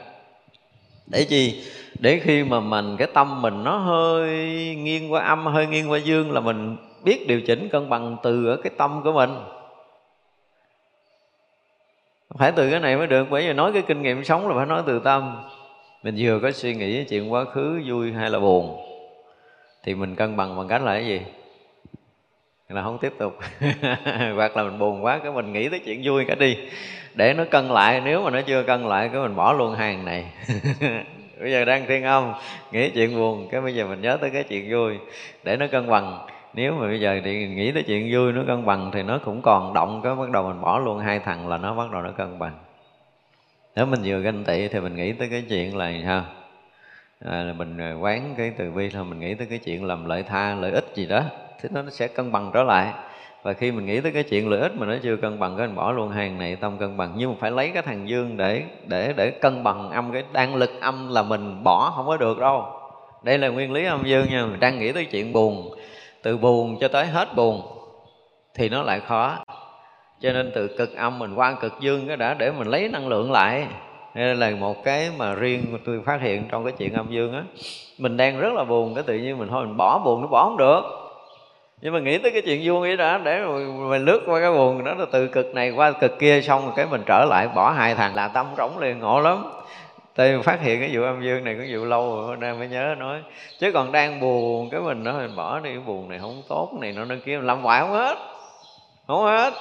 [1.07, 1.63] Để chi?
[1.99, 4.29] Để khi mà mình cái tâm mình nó hơi
[4.75, 8.47] nghiêng qua âm hơi nghiêng qua dương là mình biết điều chỉnh cân bằng từ
[8.47, 9.29] ở cái tâm của mình.
[12.37, 14.65] Phải từ cái này mới được bởi vì nói cái kinh nghiệm sống là phải
[14.65, 15.43] nói từ tâm
[16.03, 18.77] mình vừa có suy nghĩ chuyện quá khứ vui hay là buồn,
[19.83, 21.21] thì mình cân bằng bằng cách là cái gì?
[22.69, 23.37] Là không tiếp tục.
[24.35, 26.57] Hoặc là mình buồn quá, cái mình nghĩ tới chuyện vui cả đi.
[27.15, 30.05] Để nó cân lại, nếu mà nó chưa cân lại, cái mình bỏ luôn hàng
[30.05, 30.25] này.
[31.39, 32.33] Bây giờ đang thiên âm,
[32.71, 34.97] nghĩ chuyện buồn, cái bây giờ mình nhớ tới cái chuyện vui.
[35.43, 38.65] Để nó cân bằng, nếu mà bây giờ thì nghĩ tới chuyện vui nó cân
[38.65, 41.57] bằng thì nó cũng còn động, cái bắt đầu mình bỏ luôn hai thằng là
[41.57, 42.53] nó bắt đầu nó cân bằng
[43.75, 46.23] nếu mình vừa ganh tị thì mình nghĩ tới cái chuyện là sao?
[47.25, 50.05] À, là mình à, quán cái từ bi là mình nghĩ tới cái chuyện làm
[50.05, 51.21] lợi tha lợi ích gì đó
[51.61, 52.93] thì nó sẽ cân bằng trở lại.
[53.43, 55.67] Và khi mình nghĩ tới cái chuyện lợi ích mà nó chưa cân bằng cái
[55.67, 57.13] mình bỏ luôn hàng này tâm cân bằng.
[57.15, 60.55] Nhưng mà phải lấy cái thằng dương để để để cân bằng âm cái đang
[60.55, 62.65] lực âm là mình bỏ không có được đâu.
[63.23, 65.75] Đây là nguyên lý âm dương nha mình đang nghĩ tới chuyện buồn
[66.21, 67.61] từ buồn cho tới hết buồn
[68.53, 69.43] thì nó lại khó
[70.23, 73.07] cho nên từ cực âm mình qua cực dương cái đã để mình lấy năng
[73.07, 73.67] lượng lại.
[74.15, 77.43] Đây là một cái mà riêng tôi phát hiện trong cái chuyện âm dương á.
[77.97, 80.43] Mình đang rất là buồn, cái tự nhiên mình thôi, mình bỏ buồn nó bỏ
[80.43, 80.81] không được.
[81.81, 83.45] Nhưng mà nghĩ tới cái chuyện vui ấy đã, để
[83.89, 86.73] mình lướt qua cái buồn đó, là từ cực này qua cực kia xong rồi
[86.75, 89.43] cái mình trở lại, bỏ hai thằng là tâm rỗng liền, ngộ lắm.
[90.15, 92.95] Tôi phát hiện cái vụ âm dương này cũng vụ lâu rồi nay mới nhớ
[92.99, 93.19] nói.
[93.59, 96.69] Chứ còn đang buồn cái mình nói mình bỏ đi, cái buồn này không tốt
[96.81, 98.17] này nó nó kia, làm hoài không hết.
[99.07, 99.53] Không hết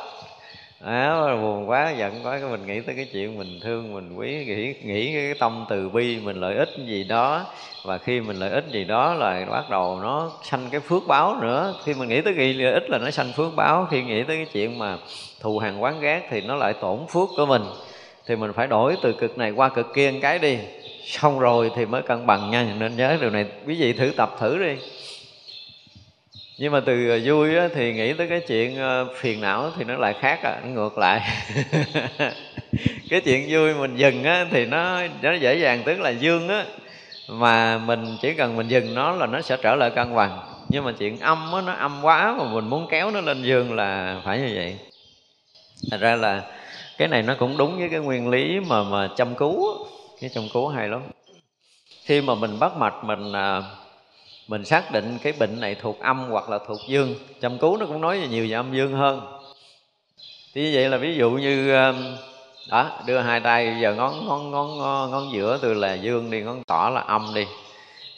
[0.85, 4.45] à, buồn quá giận quá cái mình nghĩ tới cái chuyện mình thương mình quý
[4.45, 7.45] nghĩ nghĩ cái tâm từ bi mình lợi ích gì đó.
[7.85, 11.37] Và khi mình lợi ích gì đó là bắt đầu nó sanh cái phước báo
[11.43, 11.75] nữa.
[11.85, 13.87] Khi mình nghĩ tới cái lợi ích là nó sanh phước báo.
[13.91, 14.99] Khi nghĩ tới cái chuyện mà
[15.41, 17.63] thù hàng quán gác thì nó lại tổn phước của mình.
[18.27, 20.59] Thì mình phải đổi từ cực này qua cực kia một cái đi.
[21.05, 22.75] Xong rồi thì mới cân bằng nha.
[22.79, 23.47] Nên nhớ điều này.
[23.67, 24.77] Quý vị thử tập thử đi
[26.63, 29.85] nhưng mà từ ờ, vui á, thì nghĩ tới cái chuyện ờ, phiền não thì
[29.85, 31.21] nó lại khác à nó ngược lại.
[33.11, 36.65] Cái chuyện vui mình dừng á, thì nó nó dễ dàng tức là dương á.
[37.29, 40.39] Mà mình chỉ cần mình dừng nó là nó sẽ trở lại cân bằng.
[40.69, 43.75] Nhưng mà chuyện âm á, nó âm quá mà mình muốn kéo nó lên dương
[43.75, 44.77] là phải như vậy.
[45.91, 46.43] Thật ra là
[46.99, 49.87] cái này nó cũng đúng với cái nguyên lý mà mà chăm cứu
[50.21, 51.03] cái chăm cứu hay lắm.
[52.05, 53.63] Khi mà mình bắt mạch mình à,
[54.53, 57.15] mình xác định cái bệnh này thuộc âm hoặc là thuộc dương.
[57.41, 59.21] Chăm cứu nó cũng nói về nhiều về âm dương hơn.
[60.55, 61.97] Thì như vậy là ví dụ như um,
[62.71, 66.41] đó đưa hai tay giờ ngón ngón ngón ngón, ngón giữa từ là dương đi
[66.41, 67.47] ngón tỏ là âm đi.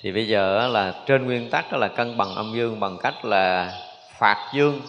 [0.02, 3.24] Thì bây giờ là trên nguyên tắc đó là cân bằng âm dương bằng cách
[3.24, 3.72] là
[4.18, 4.80] phạt dương.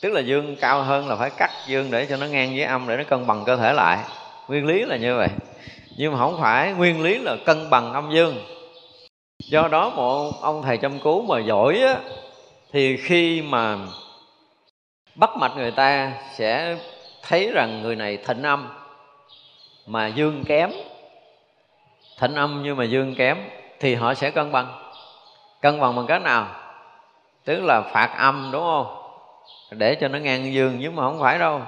[0.00, 2.88] Tức là dương cao hơn là phải cắt dương để cho nó ngang với âm
[2.88, 3.98] để nó cân bằng cơ thể lại.
[4.48, 5.28] Nguyên lý là như vậy.
[5.96, 8.36] Nhưng mà không phải nguyên lý là cân bằng âm dương
[9.50, 11.96] do đó một ông thầy chăm cứu mà giỏi á,
[12.72, 13.76] thì khi mà
[15.14, 16.76] bắt mạch người ta sẽ
[17.22, 18.68] thấy rằng người này thịnh âm,
[19.86, 20.70] mà dương kém.
[22.18, 23.38] Thịnh âm nhưng mà dương kém
[23.80, 24.66] thì họ sẽ cân bằng.
[25.60, 26.46] Cân bằng bằng cách nào?
[27.44, 28.86] Tức là phạt âm, đúng không?
[29.70, 31.60] Để cho nó ngang dương, nhưng mà không phải đâu.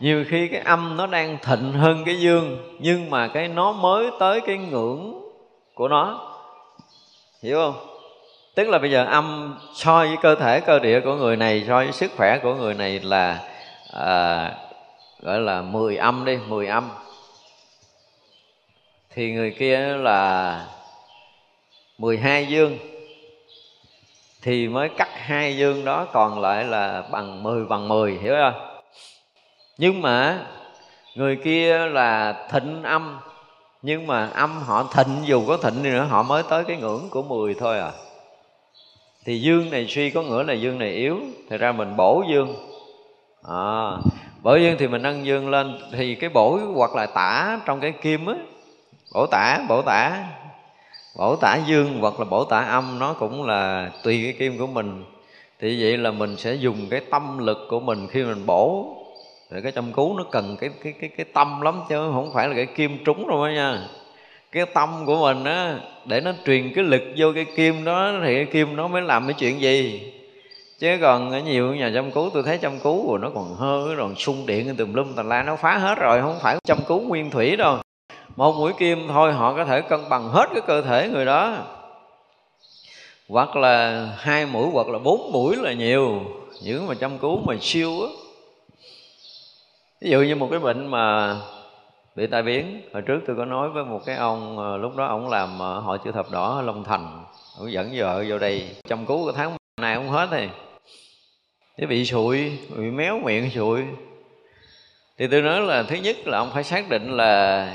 [0.00, 4.10] Nhiều khi cái âm nó đang thịnh hơn cái dương, nhưng mà cái nó mới
[4.18, 5.20] tới cái ngưỡng
[5.74, 6.29] của nó
[7.42, 7.86] hiểu không?
[8.54, 11.76] Tức là bây giờ âm so với cơ thể cơ địa của người này so
[11.76, 13.40] với sức khỏe của người này là
[13.92, 14.52] à,
[15.20, 16.90] gọi là 10 âm đi 10 âm.
[19.14, 20.66] Thì người kia là
[21.98, 22.78] 12 dương.
[24.42, 28.80] Thì mới cắt hai dương đó còn lại là bằng 10 bằng 10 hiểu không?
[29.78, 30.46] Nhưng mà
[31.14, 33.20] người kia là thịnh âm
[33.82, 37.08] nhưng mà âm họ thịnh dù có thịnh đi nữa họ mới tới cái ngưỡng
[37.10, 37.92] của 10 thôi à.
[39.24, 41.16] Thì dương này suy có nghĩa là dương này yếu
[41.50, 42.54] thì ra mình bổ dương.
[43.48, 43.90] À,
[44.42, 47.92] bổ dương thì mình nâng dương lên thì cái bổ hoặc là tả trong cái
[47.92, 48.34] kim á
[49.14, 50.24] bổ tả bổ tả
[51.16, 54.66] bổ tả dương hoặc là bổ tả âm nó cũng là tùy cái kim của
[54.66, 55.04] mình.
[55.60, 58.96] Thì vậy là mình sẽ dùng cái tâm lực của mình khi mình bổ
[59.50, 62.48] rồi cái châm cứu nó cần cái cái cái cái tâm lắm, chứ không phải
[62.48, 63.88] là cái kim trúng đâu đó nha.
[64.52, 68.34] Cái tâm của mình á, để nó truyền cái lực vô cái kim đó, thì
[68.34, 70.12] cái kim nó mới làm cái chuyện gì?
[70.78, 73.94] Chứ còn ở nhiều nhà chăm cứu, tôi thấy chăm cứu rồi nó còn hơi
[73.94, 77.00] rồi xung điện tùm lum tà la, nó phá hết rồi, không phải chăm cứu
[77.00, 77.76] nguyên thủy đâu.
[78.36, 81.56] Một mũi kim thôi, họ có thể cân bằng hết cái cơ thể người đó.
[83.28, 86.20] Hoặc là hai mũi, hoặc là bốn mũi là nhiều.
[86.62, 88.08] Những mà chăm cứu mà siêu á
[90.00, 91.36] ví dụ như một cái bệnh mà
[92.16, 95.06] bị tai biến hồi trước tôi có nói với một cái ông ờ, lúc đó
[95.06, 97.24] ông làm ờ, hội chữ thập đỏ ở long thành
[97.58, 100.48] ông dẫn vợ vô đây chăm cứu cái tháng này không hết thì.
[101.76, 103.82] Cái bị sụi bị méo miệng sụi.
[105.18, 107.74] Thì tôi nói là thứ nhất là ông phải xác định là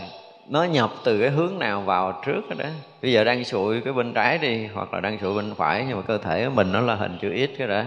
[0.50, 2.70] nó nhập từ cái hướng nào vào trước đó, đó.
[3.02, 5.98] Bây giờ đang sụi cái bên trái đi hoặc là đang sụi bên phải nhưng
[5.98, 7.84] mà cơ thể của mình nó là hình chữ x cái đó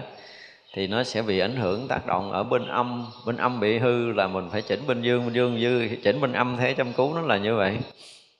[0.72, 3.06] thì nó sẽ bị ảnh hưởng tác động ở bên âm.
[3.26, 6.32] Bên âm bị hư là mình phải chỉnh bên dương bên dương dư, chỉnh bên
[6.32, 7.78] âm thế chăm cứu nó là như vậy.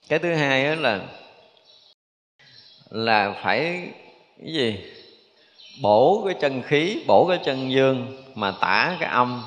[0.09, 1.01] Cái thứ hai đó là
[2.91, 3.89] là phải
[4.45, 4.79] cái gì?
[5.83, 9.43] Bổ cái chân khí, bổ cái chân dương mà tả cái âm.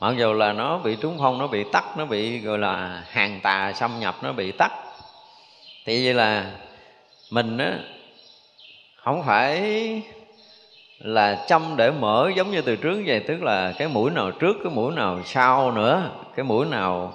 [0.00, 3.40] Mặc dù là nó bị trúng phong nó bị tắt nó bị gọi là hàng
[3.42, 4.72] tà xâm nhập, nó bị tắt
[5.84, 6.52] thì vậy là
[7.30, 7.78] mình á,
[8.96, 10.02] không phải
[11.00, 14.56] là châm để mở giống như từ trước vậy, tức là cái mũi nào trước,
[14.64, 17.12] cái mũi nào sau nữa, cái mũi nào,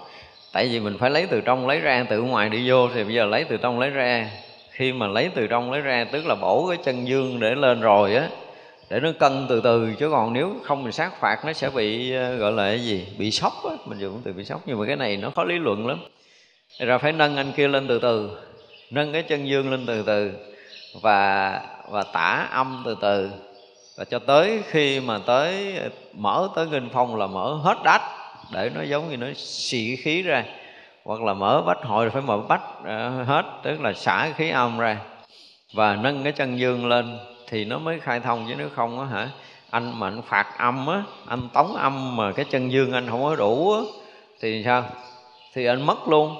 [0.53, 3.13] tại vì mình phải lấy từ trong lấy ra, từ ngoài đi vô thì bây
[3.13, 4.29] giờ lấy từ trong lấy ra.
[4.71, 7.81] Khi mà lấy từ trong lấy ra, tức là bổ cái chân dương để lên
[7.81, 8.29] rồi á,
[8.89, 12.11] để nó cân từ từ, chứ còn nếu không mình sát phạt nó sẽ bị
[12.11, 14.85] ờ, gọi là cái gì, bị sốc á, mình dùng từ bị sốc, nhưng mà
[14.87, 15.99] cái này nó khó lý luận lắm.
[16.79, 18.29] Rồi phải nâng anh kia lên từ từ,
[18.91, 20.31] nâng cái chân dương lên từ từ,
[21.01, 23.29] và và tả âm từ từ
[23.97, 25.79] và cho tới khi mà tới,
[26.13, 28.01] mở tới kinh phong là mở hết đách
[28.51, 30.45] để nó giống như nó xị khí ra.
[31.05, 34.79] Hoặc là mở bách hội phải mở bách ờ, hết, tức là xả khí âm
[34.79, 34.97] ra.
[35.73, 37.17] Và nâng cái chân dương lên
[37.47, 39.29] thì nó mới khai thông, chứ nếu không á hả,
[39.69, 43.23] anh mà anh phạt âm á, anh tống âm mà cái chân dương anh không
[43.23, 43.79] có đủ á,
[44.41, 44.83] thì sao?
[45.53, 46.35] Thì anh mất luôn.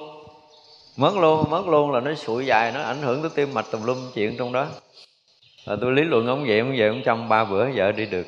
[0.96, 3.84] Mất luôn mất luôn là nó sụi dài, nó ảnh hưởng tới tim mạch tùm
[3.84, 4.66] lum chuyện trong đó
[5.66, 8.26] là tôi lý luận ông vậy ông vậy ông trong ba bữa vợ đi được.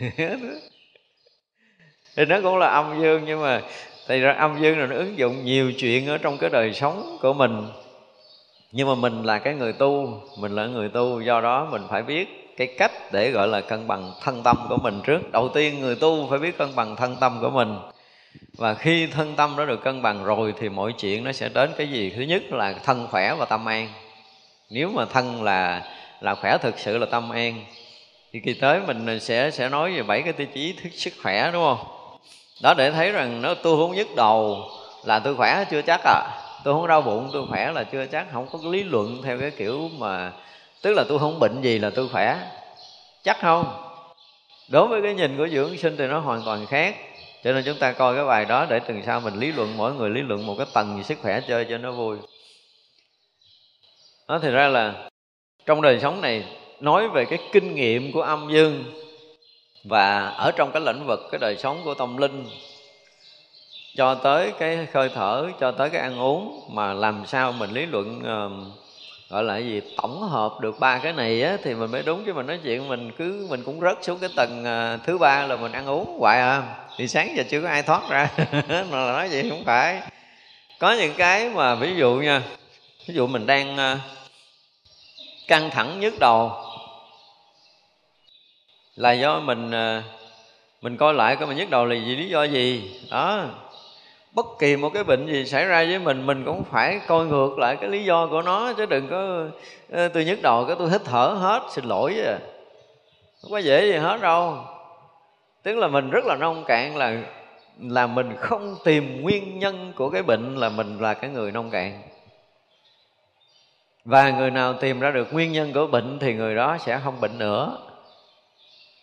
[2.16, 3.62] Thì nó cũng là âm dương, nhưng mà
[4.08, 7.18] thì ra âm dương là nó ứng dụng nhiều chuyện ở trong cái đời sống
[7.20, 7.66] của mình.
[8.72, 12.02] Nhưng mà mình là cái người tu, mình là người tu, do đó mình phải
[12.02, 15.32] biết cái cách để gọi là cân bằng thân tâm của mình trước.
[15.32, 17.76] Đầu tiên, người tu phải biết cân bằng thân tâm của mình.
[18.56, 21.70] Và khi thân tâm nó được cân bằng rồi thì mọi chuyện nó sẽ đến
[21.76, 22.12] cái gì?
[22.16, 23.88] Thứ nhất là thân khỏe và tâm an.
[24.70, 25.82] Nếu mà thân là
[26.20, 27.64] là khỏe thực sự là tâm an.
[28.32, 31.50] Thì kỳ tới mình sẽ sẽ nói về bảy cái tiêu chí thức sức khỏe,
[31.52, 31.86] đúng không?
[32.62, 34.70] Đó để thấy rằng nó tôi không nhức đầu
[35.04, 36.42] là tôi khỏe chưa chắc à.
[36.64, 38.26] Tôi không đau bụng, tôi khỏe là chưa chắc.
[38.32, 40.32] Không có lý luận theo cái kiểu mà,
[40.82, 42.38] tức là tôi không bệnh gì là tôi khỏe.
[43.22, 43.64] Chắc không?
[44.68, 46.96] Đối với cái nhìn của dưỡng sinh thì nó hoàn toàn khác.
[47.44, 49.94] Cho nên chúng ta coi cái bài đó để tuần sau mình lý luận, mỗi
[49.94, 52.16] người lý luận một cái tầng sức khỏe chơi cho nó vui.
[54.28, 55.08] Đó, thì ra là
[55.66, 56.44] trong đời sống này
[56.80, 58.84] nói về cái kinh nghiệm của âm dương
[59.84, 62.44] và ở trong cái lĩnh vực cái đời sống của tâm linh
[63.96, 67.86] cho tới cái khơi thở cho tới cái ăn uống mà làm sao mình lý
[67.86, 68.76] luận uh,
[69.30, 72.24] gọi là gì tổng hợp được ba cái này á thì mình mới đúng.
[72.26, 75.46] Chứ mình nói chuyện mình cứ mình cũng rớt xuống cái tầng uh, thứ ba
[75.46, 76.62] là mình ăn uống hoài à.
[76.96, 78.28] Thì sáng giờ chưa có ai thoát ra
[78.62, 80.00] mà nói vậy không phải.
[80.78, 82.42] Có những cái mà ví dụ nha
[83.06, 84.15] ví dụ mình đang uh,
[85.48, 86.52] căng thẳng nhức đầu.
[88.96, 90.02] Là do mình ờ,
[90.82, 92.90] mình coi lại coi mình nhức đầu là vì lý do gì?
[93.10, 93.44] Đó.
[94.32, 97.58] Bất kỳ một cái bệnh gì xảy ra với mình mình cũng phải coi ngược
[97.58, 99.44] lại cái lý do của nó chứ đừng có
[99.92, 102.36] ờ, tôi nhức đầu cái tôi hít thở hết, xin lỗi chứ
[103.42, 104.58] không có dễ gì hết đâu.
[105.62, 107.22] Tức là mình rất là nông cạn là
[107.80, 111.70] là mình không tìm nguyên nhân của cái bệnh là mình là cái người nông
[111.70, 112.02] cạn
[114.06, 117.20] và người nào tìm ra được nguyên nhân của bệnh thì người đó sẽ không
[117.20, 117.78] bệnh nữa.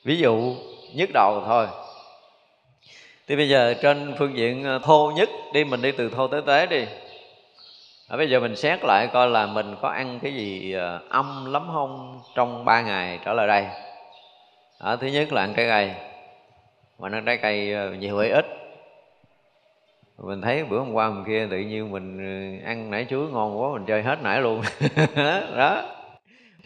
[0.03, 0.55] Ví dụ
[0.93, 1.67] nhức đầu thôi.
[3.27, 6.41] Thì bây giờ trên phương diện ờ, thô nhất đi mình đi từ thô tới
[6.47, 6.85] tế đi.
[8.09, 11.51] À, bây giờ mình xét lại coi là mình có ăn cái gì ờ, âm
[11.53, 13.65] lắm không trong ba ngày trở lại đây.
[14.79, 15.91] À, thứ nhất là ăn trái cây.
[16.99, 18.62] Mà ăn trái cây nhiều hay ít?
[20.18, 23.61] Mình thấy bữa hôm qua hôm kia tự nhiên mình ừ, ăn nải chuối ngon
[23.61, 24.61] quá, mình chơi hết nải luôn.
[25.57, 25.82] Đó.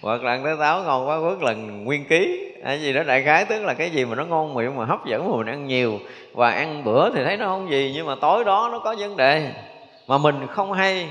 [0.01, 2.53] Hoặc là ăn tới táo ngon quá, quất lần nguyên ký.
[2.65, 5.05] Hay gì đó, đại khái, tức là cái gì mà nó ngon miệng mà hấp
[5.05, 5.99] dẫn mà mình ăn nhiều.
[6.33, 9.17] Và ăn bữa thì thấy nó không gì, nhưng mà tối đó nó có vấn
[9.17, 9.51] đề.
[10.07, 11.09] Mà mình không hay.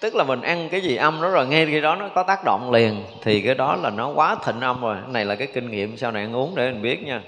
[0.00, 2.44] Tức là mình ăn cái gì âm đó rồi ngay khi đó nó có tác
[2.44, 3.02] động liền.
[3.22, 4.96] Thì cái đó là nó quá thịnh âm rồi.
[5.02, 7.22] Cái này là cái kinh nghiệm sau này ăn uống để mình biết nha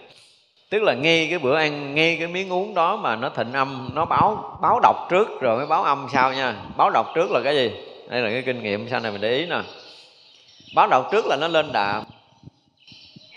[0.71, 3.91] tức là ngay cái bữa ăn ngay cái miếng uống đó mà nó thịnh âm,
[3.95, 6.55] nó báo báo độc trước rồi mới báo âm sau nha.
[6.77, 7.71] Báo độc trước là cái gì?
[8.09, 9.61] Đây là cái kinh nghiệm, sau này mình để ý nè.
[10.75, 12.03] Báo độc trước là nó lên đạm.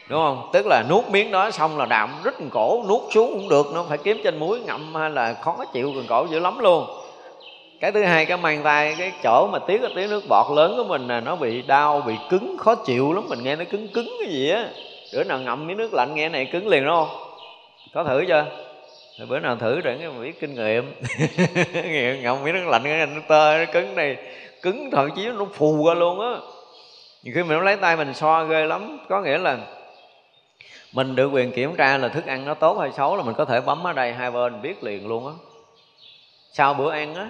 [0.10, 0.50] Đúng không?
[0.54, 3.86] Tức là nuốt miếng đó xong là đạm rít cổ, nuốt xuống cũng được, nó
[3.90, 6.86] phải kiếm trên muối ngậm hay là khó chịu gần cổ dữ lắm luôn.
[7.80, 10.74] Cái thứ hai, cái mang tay, cái chỗ mà tiếng cái tiếng nước bọt lớn
[10.78, 13.24] của mình là nó bị đau, bị cứng, khó chịu lắm.
[13.30, 14.70] Mình nghe nó cứng cứng cái gì á
[15.14, 17.10] bữa nào ngậm miếng nước lạnh nghe này cứng liền đúng không?
[17.94, 18.46] Có thử chưa?
[19.18, 20.94] Rồi bữa nào thử để cái biết kinh nghiệm.
[22.24, 24.18] Ngậm miếng nước lạnh cái nó tơ nó cứng này.
[24.62, 26.40] Cứng thậm chí nó phù ra luôn á.
[27.24, 28.98] Nhiều khi mình lấy tay mình so ghê lắm.
[29.10, 29.58] Có nghĩa là
[30.94, 33.46] mình được quyền kiểm tra là thức ăn nó tốt hay xấu là mình có
[33.46, 35.34] thể bấm ở đây hai bên biết liền luôn á.
[36.54, 37.30] Sau bữa ăn á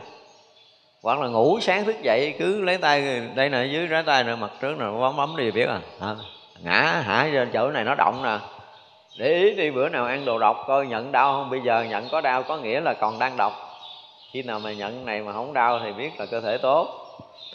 [1.03, 4.35] hoặc là ngủ sáng thức dậy cứ lấy tay đây nè dưới trái tay nè
[4.35, 6.15] mặt trước nè bấm bấm đi biết à, à
[6.63, 7.29] ngã hả?
[7.33, 8.37] Trên chỗ này nó động nè.
[9.17, 11.49] Để ý đi, bữa nào ăn đồ độc coi, nhận đau không?
[11.49, 13.53] Bây giờ nhận có đau có nghĩa là còn đang độc.
[14.31, 16.87] Khi nào mà nhận này mà không đau thì biết là cơ thể tốt.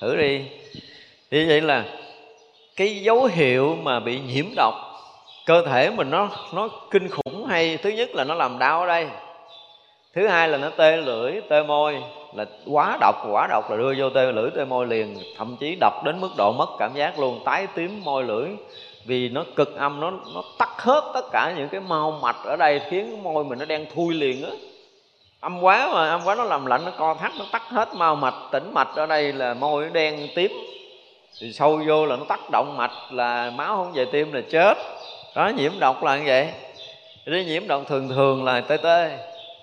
[0.01, 0.45] Thử đi.
[1.31, 1.85] Như vậy là
[2.77, 4.75] cái dấu hiệu mà bị nhiễm độc,
[5.47, 8.87] cơ thể mình nó nó kinh khủng hay, thứ nhất là nó làm đau ở
[8.87, 9.07] đây.
[10.15, 12.03] Thứ hai là nó tê lưỡi, tê môi,
[12.35, 15.77] là quá độc quá độc là đưa vô tê lưỡi, tê môi liền, thậm chí
[15.81, 18.49] độc đến mức độ mất cảm giác luôn, tái tím môi lưỡi
[19.09, 22.57] vì nó cực âm, nó nó tắt hết tất cả những cái mau mạch ở
[22.57, 24.51] đây, khiến môi mình nó đen thui liền á.
[25.41, 28.17] Âm quá mà, âm quá nó làm lạnh, nó co thắt, nó tắt hết mau
[28.17, 30.53] mạch, tĩnh mạch ở đây là môi nó đen tím.
[31.41, 34.79] Thì sâu vô là nó tắt động mạch, là máu không về tim là chết.
[35.37, 36.49] Đó, nhiễm độc là như vậy.
[37.27, 39.09] Cái nhiễm độc thường thường là tê tê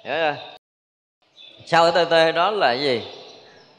[0.03, 0.35] hiểu chưa?
[1.65, 3.01] Sau cái tê tê đó là gì?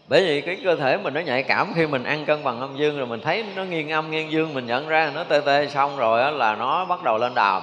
[0.08, 2.76] Bởi vì cái cơ thể mình nó nhạy cảm khi mình ăn cân bằng âm
[2.76, 5.66] dương rồi mình thấy nó nghiêng âm, nghiêng dương, mình nhận ra nó tê tê
[5.66, 7.62] xong rồi đó là nó bắt đầu lên đàm.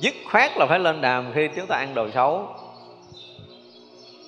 [0.00, 2.48] Dứt khoát là phải lên đàm khi chúng ta ăn đồ xấu.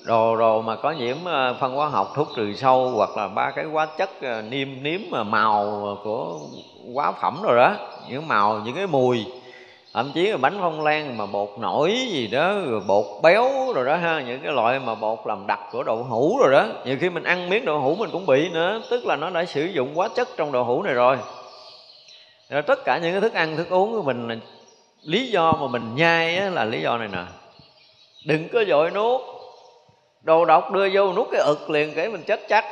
[0.05, 3.51] Đồ đồ mà có nhiễm ờ, phân hóa học, thuốc trừ sâu hoặc là ba
[3.51, 6.39] cái hóa chất ờ, niêm, nếm mà màu của
[6.95, 7.75] hóa phẩm rồi đó,
[8.09, 9.27] những màu, những cái mùi
[9.95, 13.87] thậm chí là bánh phong lan mà bột nổi gì đó rồi bột béo rồi
[13.87, 16.67] đó ha những cái loại mà bột làm đặc của đậu hũ rồi đó.
[16.85, 19.45] Nhiều khi mình ăn miếng đậu hũ mình cũng bị nữa tức là nó đã
[19.45, 21.17] sử dụng quá chất trong đậu hũ này rồi.
[22.51, 24.37] Rồi tất cả những cái thức ăn thức uống của mình là
[25.03, 27.23] lý do mà mình nhai á, là lý do này nè.
[28.27, 29.21] Đừng có dội nuốt.
[30.23, 32.65] Đồ độc đưa vô nuốt cái ực liền cái mình chết chắc.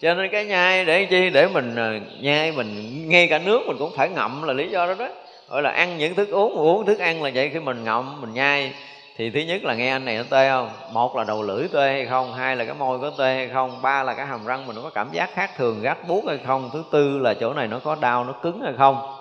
[0.00, 1.30] Cho nên cái nhai để chi?
[1.30, 4.86] Để mình à, nhai mình ngay cả nước mình cũng phải ngậm là lý do
[4.86, 5.08] đó đó
[5.50, 7.50] gọi là ăn những thức uống uống thức ăn là vậy.
[7.52, 8.72] Khi mình ngậm mình nhai
[9.16, 10.70] thì thứ nhất là nghe anh này nó tê không?
[10.92, 12.34] Một là đầu lưỡi tê hay không?
[12.34, 13.82] Hai là cái môi có tê hay không?
[13.82, 16.70] Ba là cái hàm răng mình có cảm giác khác thường gắt buốt hay không?
[16.72, 19.16] Thứ tư là chỗ này nó có đau nó cứng hay không?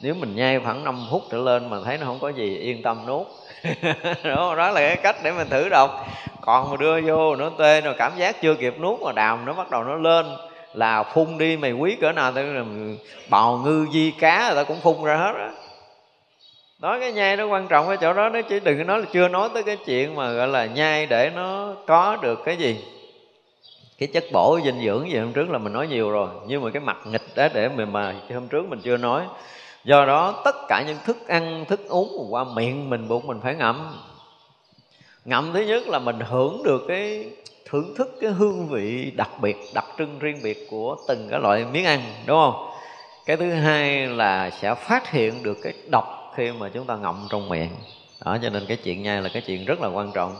[0.00, 2.82] Nếu mình nhai khoảng 5 phút trở lên mà thấy nó không có gì yên
[2.82, 3.26] tâm nuốt.
[4.24, 6.06] Đó, đó là cái cách để mình thử đọc
[6.40, 9.52] còn mà đưa vô nó tê rồi cảm giác chưa kịp nuốt mà đàm nó
[9.52, 10.26] bắt đầu nó lên
[10.74, 12.44] là phun đi mày quý cỡ nào, tao
[13.28, 15.50] bào ngư, di cá người ta cũng phun ra hết á.
[16.80, 19.06] Nói cái nhai nó quan trọng ở chỗ đó, nó chứ đừng có nói là
[19.12, 22.84] chưa nói tới cái chuyện mà gọi là nhai để nó có được cái gì.
[23.98, 26.70] Cái chất bổ dinh dưỡng gì hôm trước là mình nói nhiều rồi, nhưng mà
[26.70, 29.24] cái mặt nghịch đó để mình mà hôm trước mình chưa nói.
[29.84, 33.54] Do đó, tất cả những thức ăn, thức uống qua miệng mình bụng mình phải
[33.54, 33.98] ngậm.
[35.24, 37.30] Ngậm thứ nhất là mình hưởng được cái
[37.72, 41.64] thưởng thức cái hương vị đặc biệt đặc trưng riêng biệt của từng cái loại
[41.64, 42.70] miếng ăn đúng không?
[43.26, 47.26] Cái thứ hai là sẽ phát hiện được cái độc khi mà chúng ta ngậm
[47.30, 47.70] trong miệng.
[48.24, 50.36] Đó cho nên cái chuyện nhai là cái chuyện rất là quan trọng.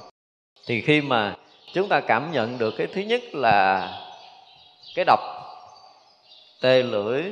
[0.66, 1.34] Thì khi mà
[1.74, 3.88] chúng ta cảm nhận được cái thứ nhất là
[4.94, 5.20] cái độc
[6.62, 7.22] tê lưỡi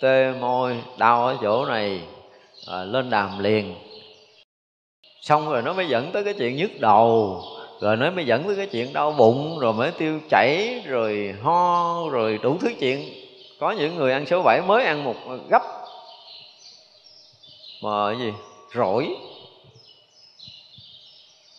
[0.00, 2.00] tê môi đau ở chỗ này
[2.66, 3.74] à, lên đàm liền.
[5.20, 7.42] Xong rồi nó mới dẫn tới cái chuyện nhức đầu
[7.80, 12.00] rồi nó mới dẫn tới cái chuyện đau bụng, rồi mới tiêu chảy, rồi ho,
[12.10, 13.08] rồi đủ thứ chuyện.
[13.60, 15.16] Có những người ăn số 7 mới ăn một
[15.50, 15.62] gấp.
[17.82, 18.32] Mà cái gì?
[18.74, 19.08] Rỗi.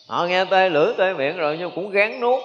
[0.08, 2.42] Họ nghe tê lưỡi tê miệng rồi nhưng cũng gán nuốt.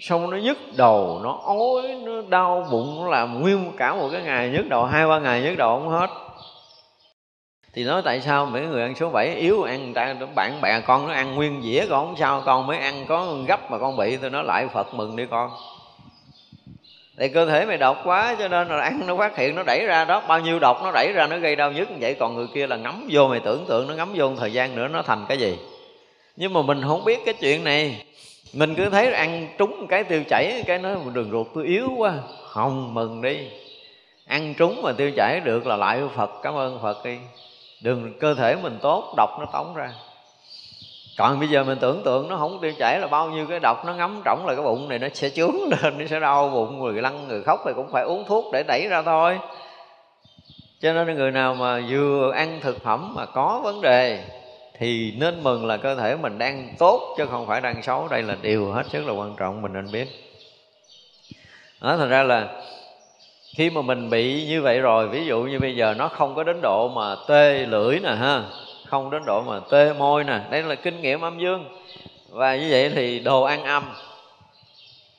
[0.00, 4.22] Xong nó nhức đầu, nó ói, nó đau bụng, nó làm nguyên cả một cái
[4.22, 6.29] ngày nhức đầu, hai ba ngày nhức đầu không hết
[7.72, 11.08] thì nói tại sao mấy người ăn số 7 yếu ăn ta, bạn bè con
[11.08, 14.16] nó ăn nguyên dĩa con không sao con mới ăn có gấp mà con bị
[14.16, 15.50] tôi nói lại phật mừng đi con.
[17.18, 19.86] Thì cơ thể mày độc quá cho nên là ăn nó phát hiện nó đẩy
[19.86, 22.34] ra đó, bao nhiêu độc nó đẩy ra nó gây đau nhức như vậy, còn
[22.34, 24.88] người kia là ngắm vô, mày tưởng tượng nó ngắm vô một thời gian nữa
[24.88, 25.58] nó thành cái gì.
[26.36, 28.04] Nhưng mà mình không biết cái chuyện này.
[28.52, 32.14] Mình cứ thấy ăn trúng cái tiêu chảy, cái nói đường ruột tôi yếu quá
[32.48, 33.38] không mừng đi.
[34.26, 37.16] Ăn trúng mà tiêu chảy được là lại phật, cảm ơn phật đi
[37.80, 39.92] đường cơ thể mình tốt, độc nó tống ra.
[41.18, 43.84] Còn bây giờ mình tưởng tượng nó không tiêu chảy là bao nhiêu cái độc
[43.84, 46.78] nó ngấm trỏng là cái bụng này, nó sẽ chướng lên, nó sẽ đau bụng,
[46.78, 49.38] người lăn, người khóc thì cũng phải uống thuốc để đẩy ra thôi.
[50.80, 54.24] Cho nên người nào mà vừa ăn thực phẩm mà có vấn đề
[54.78, 58.08] thì nên mừng là cơ thể mình đang tốt, chứ không phải đang xấu.
[58.08, 60.08] Đây là điều hết sức là quan trọng, mình nên biết.
[61.80, 62.62] Đó thành ra là
[63.56, 66.44] khi mà mình bị như vậy rồi, ví dụ như bây giờ nó không có
[66.44, 68.42] đến độ mà tê lưỡi nè, ha,
[68.86, 71.64] không đến độ mà tê môi nè, đây là kinh nghiệm âm dương.
[72.28, 73.84] Và như vậy thì đồ ăn âm,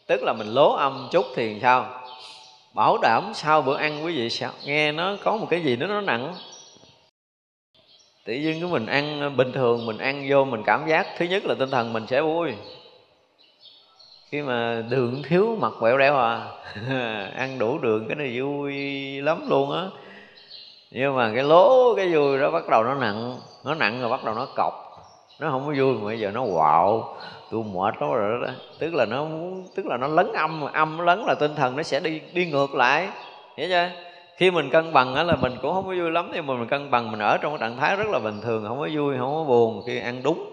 [0.08, 1.86] tức là mình lố âm chút thì sao?
[2.74, 5.88] Bảo đảm sau bữa ăn quý vị sẽ nghe nó có một cái gì đó
[5.88, 6.36] nó nặng.
[8.26, 11.46] Tự nhiên cái mình ăn bình thường, mình ăn vô mình cảm giác, thứ nhất
[11.46, 12.54] là tinh thần mình sẽ vui
[14.32, 16.48] khi mà đường thiếu mặt quẹo đẻo à
[17.36, 18.74] ăn đủ đường cái này vui
[19.22, 19.84] lắm luôn á.
[20.92, 24.24] Nhưng mà cái lố cái vui đó bắt đầu nó nặng nó nặng rồi bắt
[24.24, 24.74] đầu nó cọc.
[25.40, 27.16] Nó không có vui mà bây giờ nó quạo.
[27.52, 28.54] Tôi mệt lắm rồi đó.
[28.80, 31.84] Tức là nó muốn, tức là nó lấn âm âm lấn là tinh thần nó
[31.84, 33.10] sẽ đi đi ngược lại.
[33.58, 33.90] Hiểu chưa?
[34.38, 36.68] Khi mình cân bằng á là mình cũng không có vui lắm, nhưng mà mình
[36.68, 39.18] cân bằng, mình ở trong cái trạng thái rất là bình thường, không có vui,
[39.18, 39.84] không có buồn.
[39.88, 40.51] Khi ăn đúng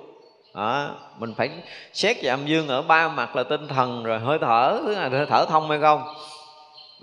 [0.59, 1.51] đó, mình phải
[1.93, 5.09] xét về âm dương ở ba mặt là tinh thần rồi hơi thở thứ là
[5.09, 6.15] hơi thở thông hay không?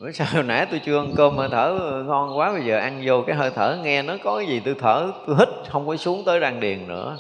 [0.02, 3.02] Bữa sao hồi nãy tôi chưa ăn cơm hơi thở ngon quá bây giờ ăn
[3.06, 5.96] vô cái hơi thở nghe nó có cái gì tôi thở tôi hít không có
[5.96, 7.18] xuống tới đan điền nữa.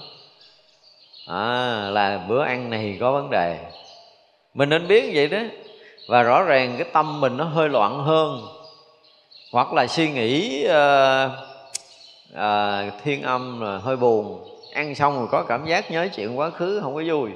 [1.28, 3.60] À, là bữa ăn này có vấn đề.
[4.54, 5.40] Mình nên biết vậy đó.
[6.08, 8.48] Và rõ ràng cái tâm mình nó hơi loạn hơn.
[9.52, 11.32] Hoặc là suy nghĩ uh,
[12.34, 16.50] uh, thiên âm là hơi buồn ăn xong rồi có cảm giác nhớ chuyện quá
[16.50, 17.30] khứ không có vui.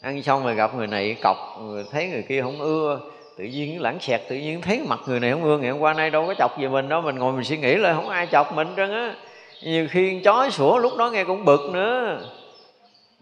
[0.00, 3.00] Ăn xong rồi gặp người này cọc, người thấy người kia không ưa,
[3.38, 5.58] tự nhiên lãng xẹt, tự nhiên thấy mặt người này không ưa.
[5.58, 7.74] Ngày hôm qua nay đâu có chọc gì mình đâu, mình ngồi mình suy nghĩ
[7.74, 9.14] là không ai chọc mình trơn á.
[9.62, 12.20] Nhiều khi chói sủa lúc đó nghe cũng bực nữa.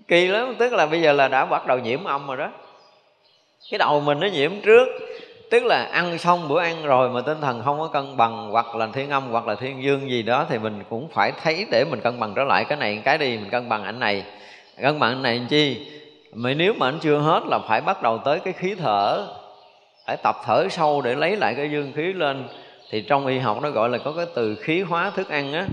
[0.08, 2.50] Kỳ lắm, tức là bây giờ là đã bắt đầu nhiễm âm rồi đó.
[3.70, 4.86] Cái đầu mình nó nhiễm trước
[5.52, 8.74] tức là ăn xong bữa ăn rồi mà tinh thần không có cân bằng, hoặc
[8.74, 11.84] là thiên âm, hoặc là thiên dương gì đó, thì mình cũng phải thấy để
[11.90, 12.64] mình cân bằng trở lại.
[12.64, 14.24] Cái này cái đi, mình cân bằng ảnh này.
[14.82, 15.76] Cân bằng ảnh này làm chi?
[16.32, 19.26] Mà nếu mà anh chưa hết là phải bắt đầu tới cái khí thở.
[20.06, 22.44] Phải tập thở sâu để lấy lại cái dương khí lên.
[22.90, 25.66] Thì trong y học nó gọi là có cái từ khí hóa thức ăn á.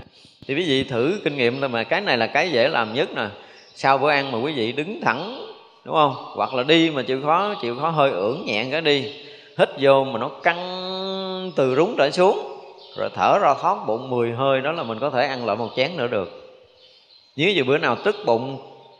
[0.46, 1.84] Thì quý vị thử kinh nghiệm thôi mà.
[1.84, 3.26] Cái này là cái dễ làm nhất nè.
[3.74, 5.46] Sau bữa ăn mà quý vị đứng thẳng,
[5.84, 6.14] đúng không?
[6.36, 9.12] Hoặc là đi mà chịu khó chịu khó hơi ưỡn nhẹn cái đi
[9.60, 12.60] hít vô mà nó căng từ rúng trở xuống.
[12.96, 15.68] Rồi thở ra thoát bụng 10 hơi đó là mình có thể ăn lại một
[15.76, 16.40] chén nữa được.
[17.36, 18.58] Nếu như bữa nào tức bụng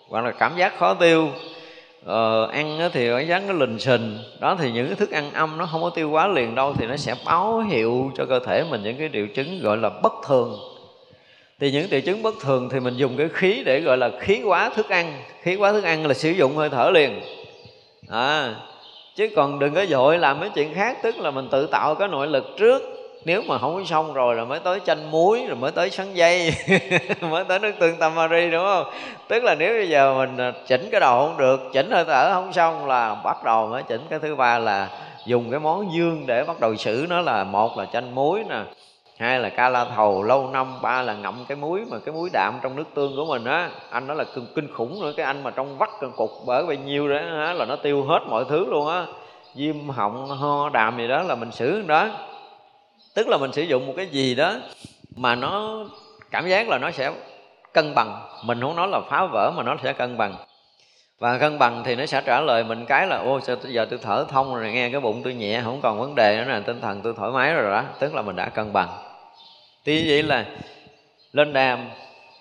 [0.09, 1.29] hoặc là cảm giác khó tiêu
[2.05, 5.59] ờ, ăn thì cảm giác nó lình xình đó thì những cái thức ăn âm
[5.59, 8.65] nó không có tiêu quá liền đâu thì nó sẽ báo hiệu cho cơ thể
[8.71, 10.59] mình những cái triệu chứng gọi là bất thường.
[11.61, 14.43] Thì những triệu chứng bất thường thì mình dùng cái khí để gọi là khí
[14.45, 15.23] quá thức ăn.
[15.43, 17.21] Khí quá thức ăn là sử dụng hơi thở liền.
[18.09, 18.55] À,
[19.17, 22.09] chứ còn đừng có dội làm mấy chuyện khác, tức là mình tự tạo cái
[22.09, 22.83] nội lực trước.
[23.25, 26.15] Nếu mà không có xong rồi là mới tới chanh muối, rồi mới tới sắn
[26.15, 26.53] dây,
[27.21, 28.85] mới tới nước tương tamari, đúng không?
[29.29, 32.31] Tức là nếu bây giờ mình à, chỉnh cái đầu không được, chỉnh hơi thở
[32.35, 34.01] không xong là bắt đầu mới chỉnh.
[34.11, 34.89] Cái thứ ba là
[35.27, 38.57] dùng cái món dương để bắt đầu xử, nó là một là chanh muối nè
[39.21, 42.31] hai là ca la thầu lâu năm ba là ngậm cái muối mà cái muối
[42.33, 43.71] đạm trong nước tương của mình á.
[43.91, 47.09] Anh đó là kinh khủng nữa cái anh mà trong vắt cục bởi bao nhiêu
[47.09, 49.07] đó á, là nó tiêu hết mọi thứ luôn á.
[49.55, 52.09] Viêm họng ho đàm gì đó là mình xử đó.
[53.15, 54.53] Tức là mình sử dụng một cái gì đó
[55.17, 55.85] mà nó
[56.31, 57.13] cảm giác là nó sẽ
[57.73, 58.23] cân bằng.
[58.45, 60.35] Mình không nói là phá vỡ mà nó sẽ cân bằng.
[61.19, 63.99] Và cân bằng thì nó sẽ trả lời mình cái là ô sao giờ tôi
[64.03, 66.81] thở thông rồi nghe cái bụng tôi nhẹ không còn vấn đề nữa nè tinh
[66.81, 67.83] thần tôi thoải mái rồi đó.
[67.99, 68.89] Tức là mình đã cân bằng
[69.85, 70.47] thì vậy là
[71.33, 71.89] lên đàm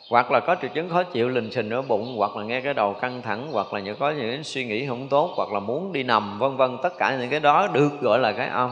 [0.10, 2.74] hoặc là có triệu chứng khó chịu lình xình ở bụng hoặc là nghe cái
[2.74, 6.04] đầu căng thẳng hoặc là có những suy nghĩ không tốt hoặc là muốn đi
[6.04, 8.72] nằm vân vân tất cả những cái đó được gọi là cái âm.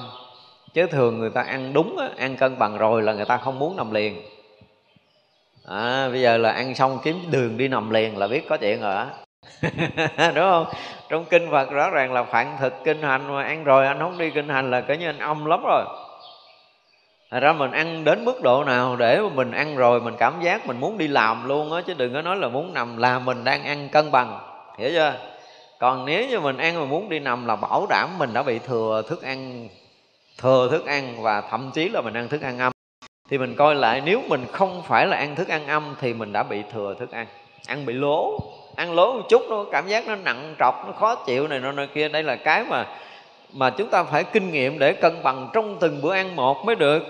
[0.73, 3.77] Chứ thường người ta ăn đúng ăn cân bằng rồi là người ta không muốn
[3.77, 4.21] nằm liền.
[5.65, 8.81] À, bây giờ là ăn xong kiếm đường đi nằm liền là biết có chuyện
[8.81, 9.07] rồi á.
[10.35, 10.65] Đúng không?
[11.09, 14.17] Trong kinh phật rõ ràng là phạn thực kinh hành mà ăn rồi anh không
[14.17, 15.85] đi kinh hành là coi như anh âm lắm rồi.
[17.31, 20.41] Thật ra mình ăn đến mức độ nào để mà mình ăn rồi mình cảm
[20.41, 23.19] giác mình muốn đi làm luôn á, chứ đừng có nói là muốn nằm là
[23.19, 24.39] mình đang ăn cân bằng.
[24.77, 25.13] Hiểu chưa?
[25.79, 28.59] Còn nếu như mình ăn mà muốn đi nằm là bảo đảm mình đã bị
[28.59, 29.67] thừa thức ăn,
[30.37, 32.71] thừa thức ăn và thậm chí là mình ăn thức ăn âm.
[33.29, 36.33] Thì mình coi lại nếu mình không phải là ăn thức ăn âm thì mình
[36.33, 37.27] đã bị thừa thức ăn.
[37.67, 38.39] Ăn bị lố,
[38.75, 41.71] ăn lố một chút nó cảm giác nó nặng trọc, nó khó chịu này nọ
[41.71, 42.09] nơi kia.
[42.09, 42.85] Đây là cái mà
[43.53, 46.75] mà chúng ta phải kinh nghiệm để cân bằng trong từng bữa ăn một mới
[46.75, 47.03] được.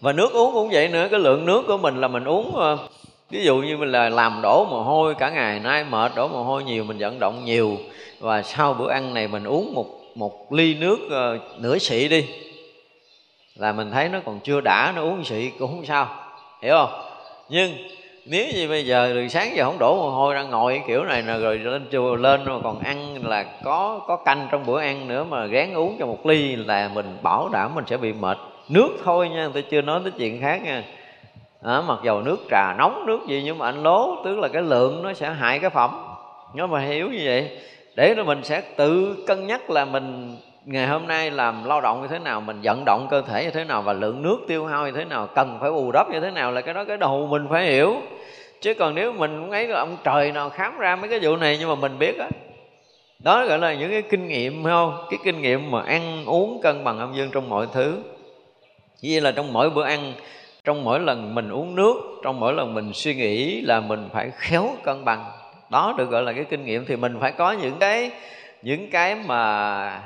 [0.00, 2.78] Và nước uống cũng vậy nữa cái lượng nước của mình là mình uống ờ,
[3.30, 6.42] ví dụ như mình là làm đổ mồ hôi cả ngày nay mệt đổ mồ
[6.42, 7.76] hôi nhiều mình vận động nhiều
[8.20, 12.26] và sau bữa ăn này mình uống một một ly nước uh, nửa xị đi
[13.56, 16.08] là mình thấy nó còn chưa đã nó uống xị cũng không sao
[16.62, 17.02] hiểu không?
[17.48, 17.72] Nhưng
[18.24, 21.22] nếu như bây giờ từ sáng giờ không đổ mồ hôi ra ngồi kiểu này
[21.22, 25.08] nè rồi lên chùa lên rồi còn ăn là có có canh trong bữa ăn
[25.08, 28.38] nữa mà gán uống cho một ly là mình bảo đảm mình sẽ bị mệt.
[28.68, 30.84] Nước thôi nha tôi chưa nói tới chuyện khác nha.
[31.62, 34.62] À, mặc dầu nước trà nóng nước gì nhưng mà anh lố tức là cái
[34.62, 35.90] lượng nó sẽ hại cái phẩm.
[36.54, 37.58] Nó mà hiểu như vậy.
[37.96, 42.02] Để rồi mình sẽ tự cân nhắc là mình ngày hôm nay làm lao động
[42.02, 44.66] như thế nào, mình vận động cơ thể như thế nào và lượng nước tiêu
[44.66, 46.96] hao như thế nào, cần phải bù đắp như thế nào là cái đó cái
[46.96, 47.96] đầu mình phải hiểu.
[48.60, 51.36] Chứ còn nếu mình cũng ấy là ông trời nào khám ra mấy cái vụ
[51.36, 52.28] này nhưng mà mình biết á.
[53.18, 53.40] Đó.
[53.40, 55.06] đó gọi là những cái kinh nghiệm không?
[55.10, 57.98] Cái kinh nghiệm mà ăn uống cân bằng âm dương trong mọi thứ.
[59.02, 60.12] Như là trong mỗi bữa ăn,
[60.64, 61.94] trong mỗi lần mình uống nước,
[62.24, 65.24] trong mỗi lần mình suy nghĩ là mình phải khéo cân bằng.
[65.70, 68.10] Đó được gọi là cái kinh nghiệm thì mình phải có những cái
[68.62, 70.02] những cái mà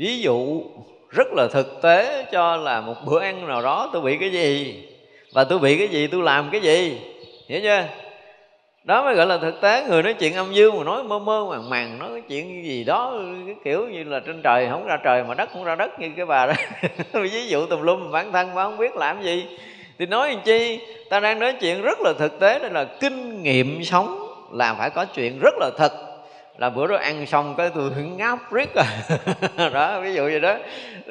[0.00, 0.62] ví dụ,
[1.10, 4.82] rất là thực tế cho là một bữa ăn nào đó tôi bị cái gì?
[5.32, 6.06] Và tôi bị cái gì?
[6.06, 7.00] Tôi làm cái gì?
[7.48, 7.84] Hiểu chưa?
[8.84, 9.84] Đó mới gọi là thực tế.
[9.88, 12.84] Người nói chuyện âm dương mà nói mơ mơ màng màng, nói cái chuyện gì
[12.84, 13.14] đó,
[13.46, 16.10] cái kiểu như là trên trời không ra trời mà đất không ra đất như
[16.16, 16.52] cái bà đó.
[17.12, 19.46] Ví dụ tùm lum, bản thân mà không biết làm gì.
[19.98, 20.80] Thì nói làm chi?
[21.10, 24.90] Ta đang nói chuyện rất là thực tế, đây là kinh nghiệm sống là phải
[24.90, 26.09] có chuyện rất là thật
[26.58, 28.84] là bữa đó ăn xong cái tôi ngáp riết rồi
[29.56, 29.68] à.
[29.72, 30.54] đó, ví dụ vậy đó.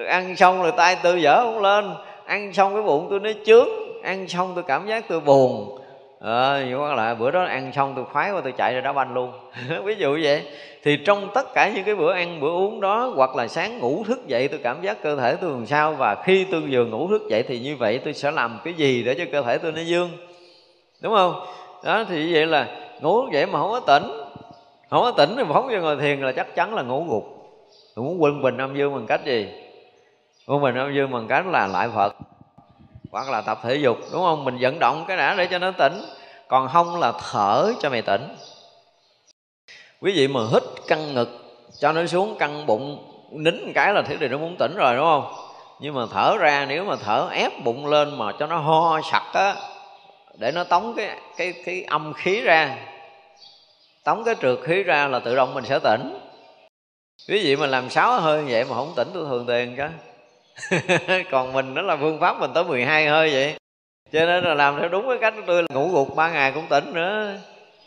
[0.07, 1.93] Ăn xong rồi tay tôi dở không lên.
[2.25, 3.67] Ăn xong cái bụng tôi nó chướng.
[4.03, 5.79] Ăn xong tôi cảm giác tôi buồn.
[6.19, 8.93] Ờ nhưng mà lại bữa đó ăn xong tôi khoái qua tôi chạy ra đá
[8.93, 9.31] banh luôn.
[9.83, 10.43] Ví dụ vậy.
[10.83, 14.03] Thì trong tất cả những cái bữa ăn, bữa uống đó, hoặc là sáng ngủ
[14.07, 15.93] thức dậy, tôi cảm giác cơ thể tôi làm sao?
[15.93, 19.03] Và khi tôi vừa ngủ thức dậy thì như vậy tôi sẽ làm cái gì
[19.03, 20.09] để cho cơ thể tôi nó dương?
[21.01, 21.45] Đúng không?
[21.83, 22.67] Đó, thì vậy là
[23.01, 24.11] ngủ dậy mà không có tỉnh
[24.89, 27.23] không có tỉnh thì phóng vô ngồi thiền là chắc chắn là ngủ gục.
[27.95, 29.47] Tôi muốn quân bình âm dương bằng cách gì?
[30.47, 32.15] Quân bình âm dương bằng cách là lại phật,
[33.11, 34.45] hoặc là tập thể dục, đúng không?
[34.45, 36.01] Mình vận động cái đã để cho nó tỉnh,
[36.47, 38.35] còn không là thở cho mày tỉnh.
[40.01, 41.29] Quý vị mà hít căng ngực,
[41.79, 44.95] cho nó xuống căng bụng, nín một cái là thế thì nó muốn tỉnh rồi,
[44.95, 45.33] đúng không?
[45.79, 49.23] Nhưng mà thở ra, nếu mà thở ép bụng lên mà cho nó ho sặc
[49.33, 49.55] á,
[50.37, 52.77] để nó tống cái cái cái âm khí ra
[54.03, 56.19] tống cái trượt khí ra là tự động mình sẽ tỉnh.
[57.29, 59.87] Quý vị mà làm sáu hơi vậy mà không tỉnh tôi thường tiền chứ
[61.31, 63.55] còn mình đó là phương pháp mình tới 12 hơi vậy.
[64.11, 66.51] Cho nên là làm theo đúng cái cách của tôi là ngủ gục ba ngày
[66.51, 67.33] cũng tỉnh nữa.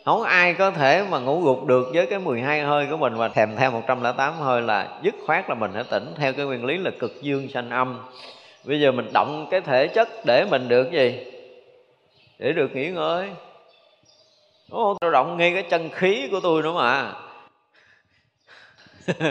[0.05, 3.27] Không ai có thể mà ngủ gục được với cái 12 hơi của mình và
[3.27, 6.77] thèm theo 108 hơi là dứt khoát là mình sẽ tỉnh theo cái nguyên lý
[6.77, 7.99] là cực dương sanh âm.
[8.63, 11.19] Bây giờ mình động cái thể chất để mình được gì?
[12.39, 13.29] Để được nghỉ ngơi
[14.73, 17.13] đúng không tôi động ngay cái chân khí của tôi nữa mà.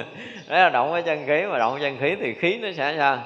[0.49, 3.23] Đấy là động cái chân khí, mà động chân khí thì khí nó sẽ sao?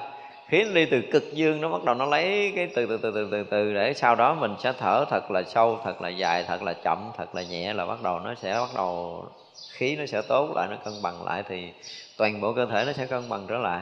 [0.47, 3.11] Khí nó đi từ cực dương, nó bắt đầu nó lấy cái từ từ từ
[3.11, 6.43] từ từ từ để sau đó mình sẽ thở thật là sâu, thật là dài,
[6.47, 9.23] thật là chậm, thật là nhẹ là bắt đầu nó sẽ bắt đầu
[9.69, 11.71] khí nó sẽ tốt lại, nó cân bằng lại thì
[12.17, 13.81] toàn bộ cơ thể nó sẽ cân bằng trở lại.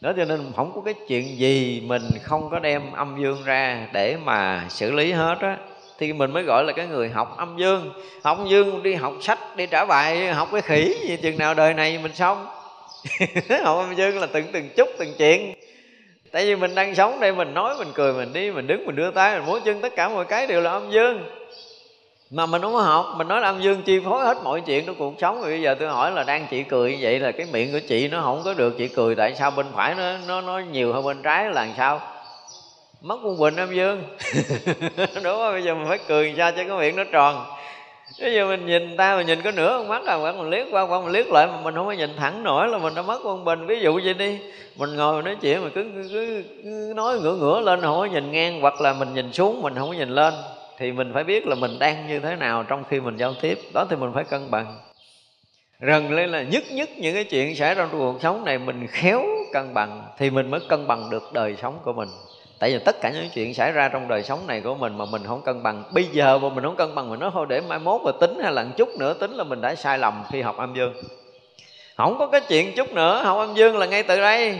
[0.00, 3.88] Đó cho nên không có cái chuyện gì mình không có đem âm dương ra
[3.92, 5.56] để mà xử lý hết á
[6.00, 7.92] thì mình mới gọi là cái người học âm dương.
[8.22, 11.54] Học âm dương đi học sách, đi trả bài, học cái khỉ gì, chừng nào
[11.54, 12.46] đời này mình xong
[13.64, 15.54] học âm dương là từng từng chút, từng chuyện.
[16.32, 18.96] Tại vì mình đang sống đây, mình nói, mình cười, mình đi, mình đứng, mình
[18.96, 21.24] đưa tay, mình múa chân, tất cả mọi cái đều là âm dương.
[22.30, 24.86] Mà mình không có học, mình nói là âm dương chi phối hết mọi chuyện
[24.86, 25.40] trong cuộc sống.
[25.40, 27.80] Rồi bây giờ tôi hỏi là đang chị cười như vậy là cái miệng của
[27.88, 30.92] chị nó không có được chị cười, tại sao bên phải nó nó nó nhiều
[30.92, 32.00] hơn bên trái là làm sao?
[33.00, 34.02] Mất quân bình âm dương.
[34.96, 37.44] Đúng không bây giờ mình phải cười sao cho cái miệng nó tròn.
[38.20, 40.66] Bây giờ mình nhìn ta mình nhìn có nửa con mắt à hoặc mình liếc
[40.70, 43.02] qua qua mình liếc lại mà mình không có nhìn thẳng nổi là mình đã
[43.02, 43.66] mất quân bình.
[43.66, 44.38] Ví dụ vậy đi
[44.76, 48.04] mình ngồi nói chuyện mà cứ, cứ, cứ, cứ nói ngửa ngửa lên không có
[48.04, 50.34] nhìn ngang hoặc là mình nhìn xuống mình không có nhìn lên
[50.78, 53.58] thì mình phải biết là mình đang như thế nào trong khi mình giao tiếp.
[53.74, 54.78] Đó thì mình phải cân bằng.
[55.80, 58.86] Rần lên là nhất nhất những cái chuyện xảy ra trong cuộc sống này mình
[58.86, 59.22] khéo
[59.52, 62.08] cân bằng thì mình mới cân bằng được đời sống của mình
[62.60, 65.04] tại vì tất cả những chuyện xảy ra trong đời sống này của mình mà
[65.04, 65.84] mình không cân bằng.
[65.92, 68.38] Bây giờ mà mình không cân bằng mình nói thôi để mai mốt mà tính
[68.42, 70.94] hay là chút nữa, tính là mình đã sai lầm khi học âm dương.
[71.96, 74.58] Không có cái chuyện chút nữa, học âm dương là ngay từ đây.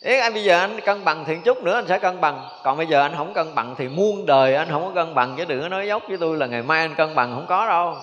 [0.00, 2.48] Ý anh bây giờ anh cân bằng thì chút nữa anh sẽ cân bằng.
[2.64, 5.34] Còn bây giờ anh không cân bằng thì muôn đời anh không có cân bằng,
[5.38, 7.66] Chứ đừng có nói dốc với tôi là ngày mai anh cân bằng, không có
[7.66, 7.96] đâu.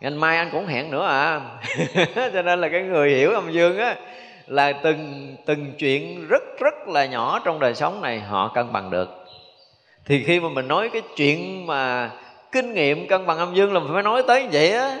[0.00, 1.40] Ngày mai anh cũng hẹn nữa à.
[2.34, 3.96] Cho nên là cái người hiểu âm dương á
[4.46, 8.90] là từng từng chuyện rất rất là nhỏ trong đời sống này họ cân bằng
[8.90, 9.08] được.
[10.04, 12.10] Thì khi mà mình nói cái chuyện mà
[12.52, 14.98] kinh nghiệm cân bằng âm dương là mình phải nói tới vậy á.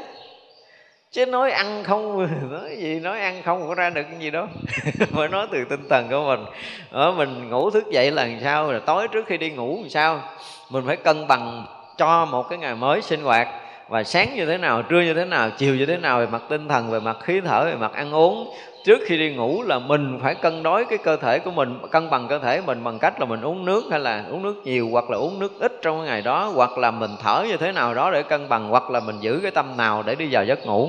[1.12, 4.46] Chứ nói ăn không, nói gì, nói ăn không có ra được cái gì đâu.
[5.12, 6.44] Phải nói từ tinh thần của mình.
[6.90, 9.90] Ở mình ngủ thức dậy là làm sao là tối trước khi đi ngủ làm
[9.90, 10.22] sao?
[10.70, 11.66] Mình phải cân bằng
[11.96, 13.48] cho một cái ngày mới sinh hoạt
[13.88, 16.42] và sáng như thế nào, trưa như thế nào, chiều như thế nào về mặt
[16.48, 18.54] tinh thần, về mặt khí thở, về mặt ăn uống.
[18.84, 22.10] Trước khi đi ngủ là mình phải cân đối cái cơ thể của mình, cân
[22.10, 24.88] bằng cơ thể mình bằng cách là mình uống nước hay là uống nước nhiều
[24.92, 27.72] hoặc là uống nước ít trong cái ngày đó, hoặc là mình thở như thế
[27.72, 30.44] nào đó để cân bằng, hoặc là mình giữ cái tâm nào để đi vào
[30.44, 30.88] giấc ngủ.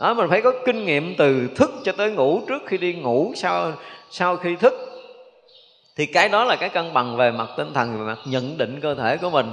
[0.00, 2.40] Đó, mình phải có kinh nghiệm từ thức cho tới ngủ.
[2.48, 3.72] Trước khi đi ngủ, sau
[4.10, 4.74] sau khi thức,
[5.96, 8.80] thì cái đó là cái cân bằng về mặt tinh thần, về mặt nhận định
[8.80, 9.46] cơ thể của mình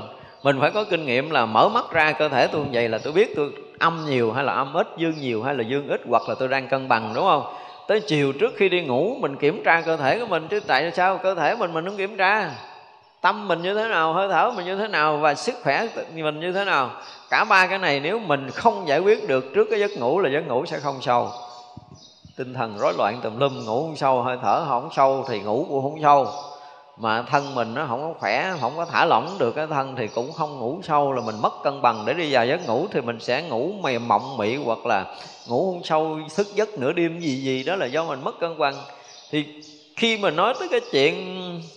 [0.46, 2.98] mình phải có kinh nghiệm là mở mắt ra cơ thể tôi như vậy là
[2.98, 6.02] tôi biết tôi âm nhiều hay là âm ít, dương nhiều hay là dương ít,
[6.10, 7.44] hoặc là tôi đang cân bằng, đúng không?
[7.88, 10.92] Tới chiều trước khi đi ngủ, mình kiểm tra cơ thể của mình, chứ tại
[10.92, 12.52] sao cơ thể mình mình không kiểm tra?
[13.22, 16.40] Tâm mình như thế nào, hơi thở mình như thế nào, và sức khỏe mình
[16.40, 16.90] như thế nào?
[17.30, 20.30] Cả ba cái này nếu mình không giải quyết được trước cái giấc ngủ là
[20.30, 21.30] giấc ngủ sẽ không sâu.
[22.38, 25.66] Tinh thần rối loạn tùm lum, ngủ không sâu, hơi thở không sâu thì ngủ
[25.70, 26.28] cũng không sâu
[26.98, 30.08] mà thân mình nó không có khỏe, không có thả lỏng được cái thân thì
[30.08, 32.04] cũng không ngủ sâu là mình mất cân bằng.
[32.06, 35.06] Để đi vào giấc ngủ thì mình sẽ ngủ mềm mộng mị hoặc là
[35.48, 38.58] ngủ không sâu, thức giấc nửa đêm gì gì, đó là do mình mất cân
[38.58, 38.76] bằng.
[39.32, 39.46] Thì
[39.96, 41.14] khi mà nói tới cái chuyện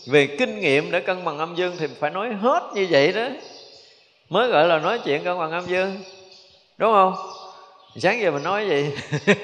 [0.07, 3.29] về kinh nghiệm để cân bằng âm dương thì phải nói hết như vậy đó.
[4.29, 5.97] Mới gọi là nói chuyện cân bằng âm dương,
[6.79, 7.14] đúng không?
[7.97, 8.91] Sáng giờ mình nói gì?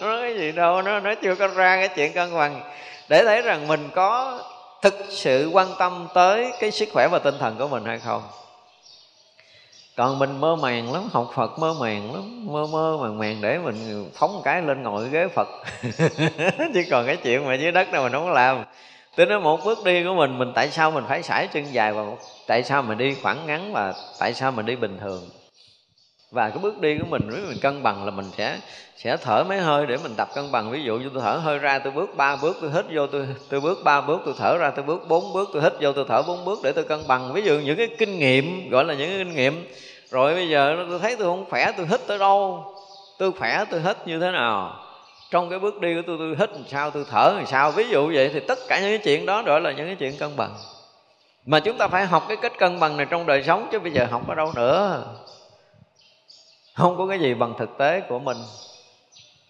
[0.00, 2.60] Nói cái gì đâu, nó nó chưa có ra cái chuyện cân bằng.
[3.08, 4.40] Để thấy rằng mình có
[4.82, 8.22] thực sự quan tâm tới cái sức khỏe và tinh thần của mình hay không?
[9.96, 13.58] Còn mình mơ màng lắm, học phật mơ màng lắm, mơ mơ màng màng để
[13.58, 15.48] mình phóng một cái lên ngồi ghế phật.
[16.74, 18.64] Chứ còn cái chuyện mà dưới đất này mình không có làm.
[19.16, 21.92] Tôi nói một bước đi của mình mình tại sao mình phải sải chân dài
[21.92, 22.02] và
[22.46, 25.28] tại sao mình đi khoảng ngắn và tại sao mình đi bình thường?
[26.30, 28.58] Và cái bước đi của mình, nếu mình cân bằng là mình sẽ
[28.96, 30.70] sẽ thở mấy hơi để mình tập cân bằng.
[30.70, 33.26] Ví dụ như tôi thở hơi ra, tôi bước ba bước, tôi hít vô, tôi
[33.48, 36.04] tôi bước ba bước, tôi thở ra, tôi bước bốn bước, tôi hít vô, tôi
[36.08, 37.32] thở bốn bước để tôi cân bằng.
[37.32, 39.66] Ví dụ những cái kinh nghiệm, gọi là những cái kinh nghiệm.
[40.10, 42.64] Rồi bây giờ tôi thấy tôi không khỏe, tôi hít tới đâu?
[43.18, 44.76] Tôi khỏe, tôi hít như thế nào?
[45.30, 47.70] Trong cái bước đi của tôi tôi hít làm sao, tôi thở làm sao?
[47.70, 50.16] Ví dụ vậy thì tất cả những cái chuyện đó gọi là những cái chuyện
[50.18, 50.54] cân bằng.
[51.46, 53.92] Mà chúng ta phải học cái cách cân bằng này trong đời sống chứ bây
[53.92, 55.04] giờ học ở đâu nữa?
[56.78, 58.36] Không có cái gì bằng thực tế của mình.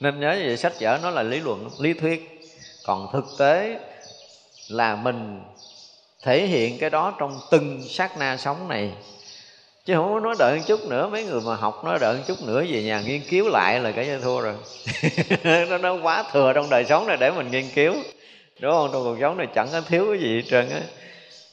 [0.00, 2.40] Nên nhớ như vậy, sách vở nó là lý luận, lý thuyết.
[2.86, 3.78] Còn thực tế
[4.68, 5.42] là mình
[6.22, 8.92] thể hiện cái đó trong từng sát na sống này.
[9.84, 12.22] Chứ không có nói đợi một chút nữa, mấy người mà học nói đợi một
[12.26, 14.54] chút nữa về nhà nghiên cứu lại là cái thua rồi.
[15.68, 17.94] Nó nó quá thừa trong đời sống này để mình nghiên cứu.
[18.60, 18.90] Đúng không?
[18.92, 20.80] Trong cuộc sống này chẳng có thiếu cái gì hết trơn á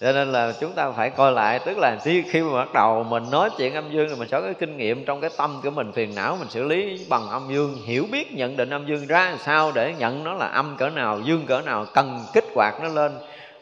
[0.01, 3.23] cho nên là chúng ta phải coi lại tức là khi mà bắt đầu mình
[3.31, 5.69] nói chuyện âm dương thì mình sẽ có cái kinh nghiệm trong cái tâm của
[5.69, 9.07] mình phiền não mình xử lý bằng âm dương hiểu biết nhận định âm dương
[9.07, 12.81] ra sao để nhận nó là âm cỡ nào dương cỡ nào cần kích hoạt
[12.81, 13.11] nó lên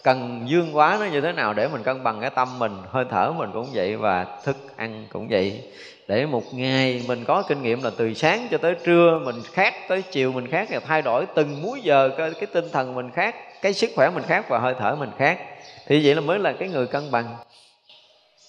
[0.03, 2.71] cần dương quá nó như thế nào để mình cân bằng cái tâm mình.
[2.89, 5.61] Hơi thở mình cũng vậy và thức ăn cũng vậy.
[6.07, 9.73] Để một ngày mình có kinh nghiệm là từ sáng cho tới trưa mình khác
[9.88, 13.11] tới chiều mình khác là thay đổi từng múi giờ cái, cái tinh thần mình
[13.11, 15.39] khác cái sức khỏe mình khác và hơi thở mình khác
[15.88, 17.36] thì vậy là mới là cái người cân bằng.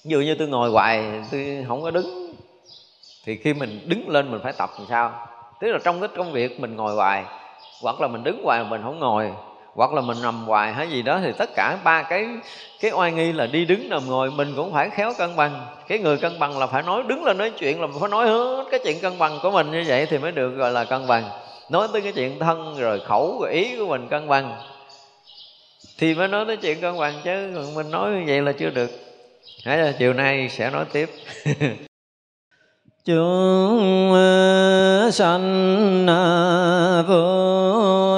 [0.04, 2.34] Dụ như tôi ngồi hoài, tôi không có đứng,
[3.24, 5.26] thì khi mình đứng lên mình phải tập làm sao?
[5.60, 7.24] Tức là trong cái công việc mình ngồi hoài,
[7.82, 9.30] hoặc là mình đứng hoài mình không ngồi,
[9.74, 12.28] hoặc là mình nằm hoài hay gì đó, thì tất cả ba cái
[12.80, 15.66] cái oai nghi là đi đứng nằm ngồi, mình cũng phải khéo cân bằng.
[15.88, 18.64] Cái người cân bằng là phải nói, đứng lên nói chuyện là phải nói hết
[18.70, 21.24] cái chuyện cân bằng của mình như vậy thì mới được gọi là cân bằng.
[21.68, 24.56] Nói tới cái chuyện thân rồi khẩu rồi ý của mình cân bằng
[25.98, 28.90] thì mới nói tới chuyện cân bằng chứ mình nói như vậy là chưa được.
[29.64, 31.10] Hãy là chiều nay sẽ nói tiếp.
[33.04, 34.14] Chúng
[35.12, 36.06] sanh
[37.08, 38.13] vô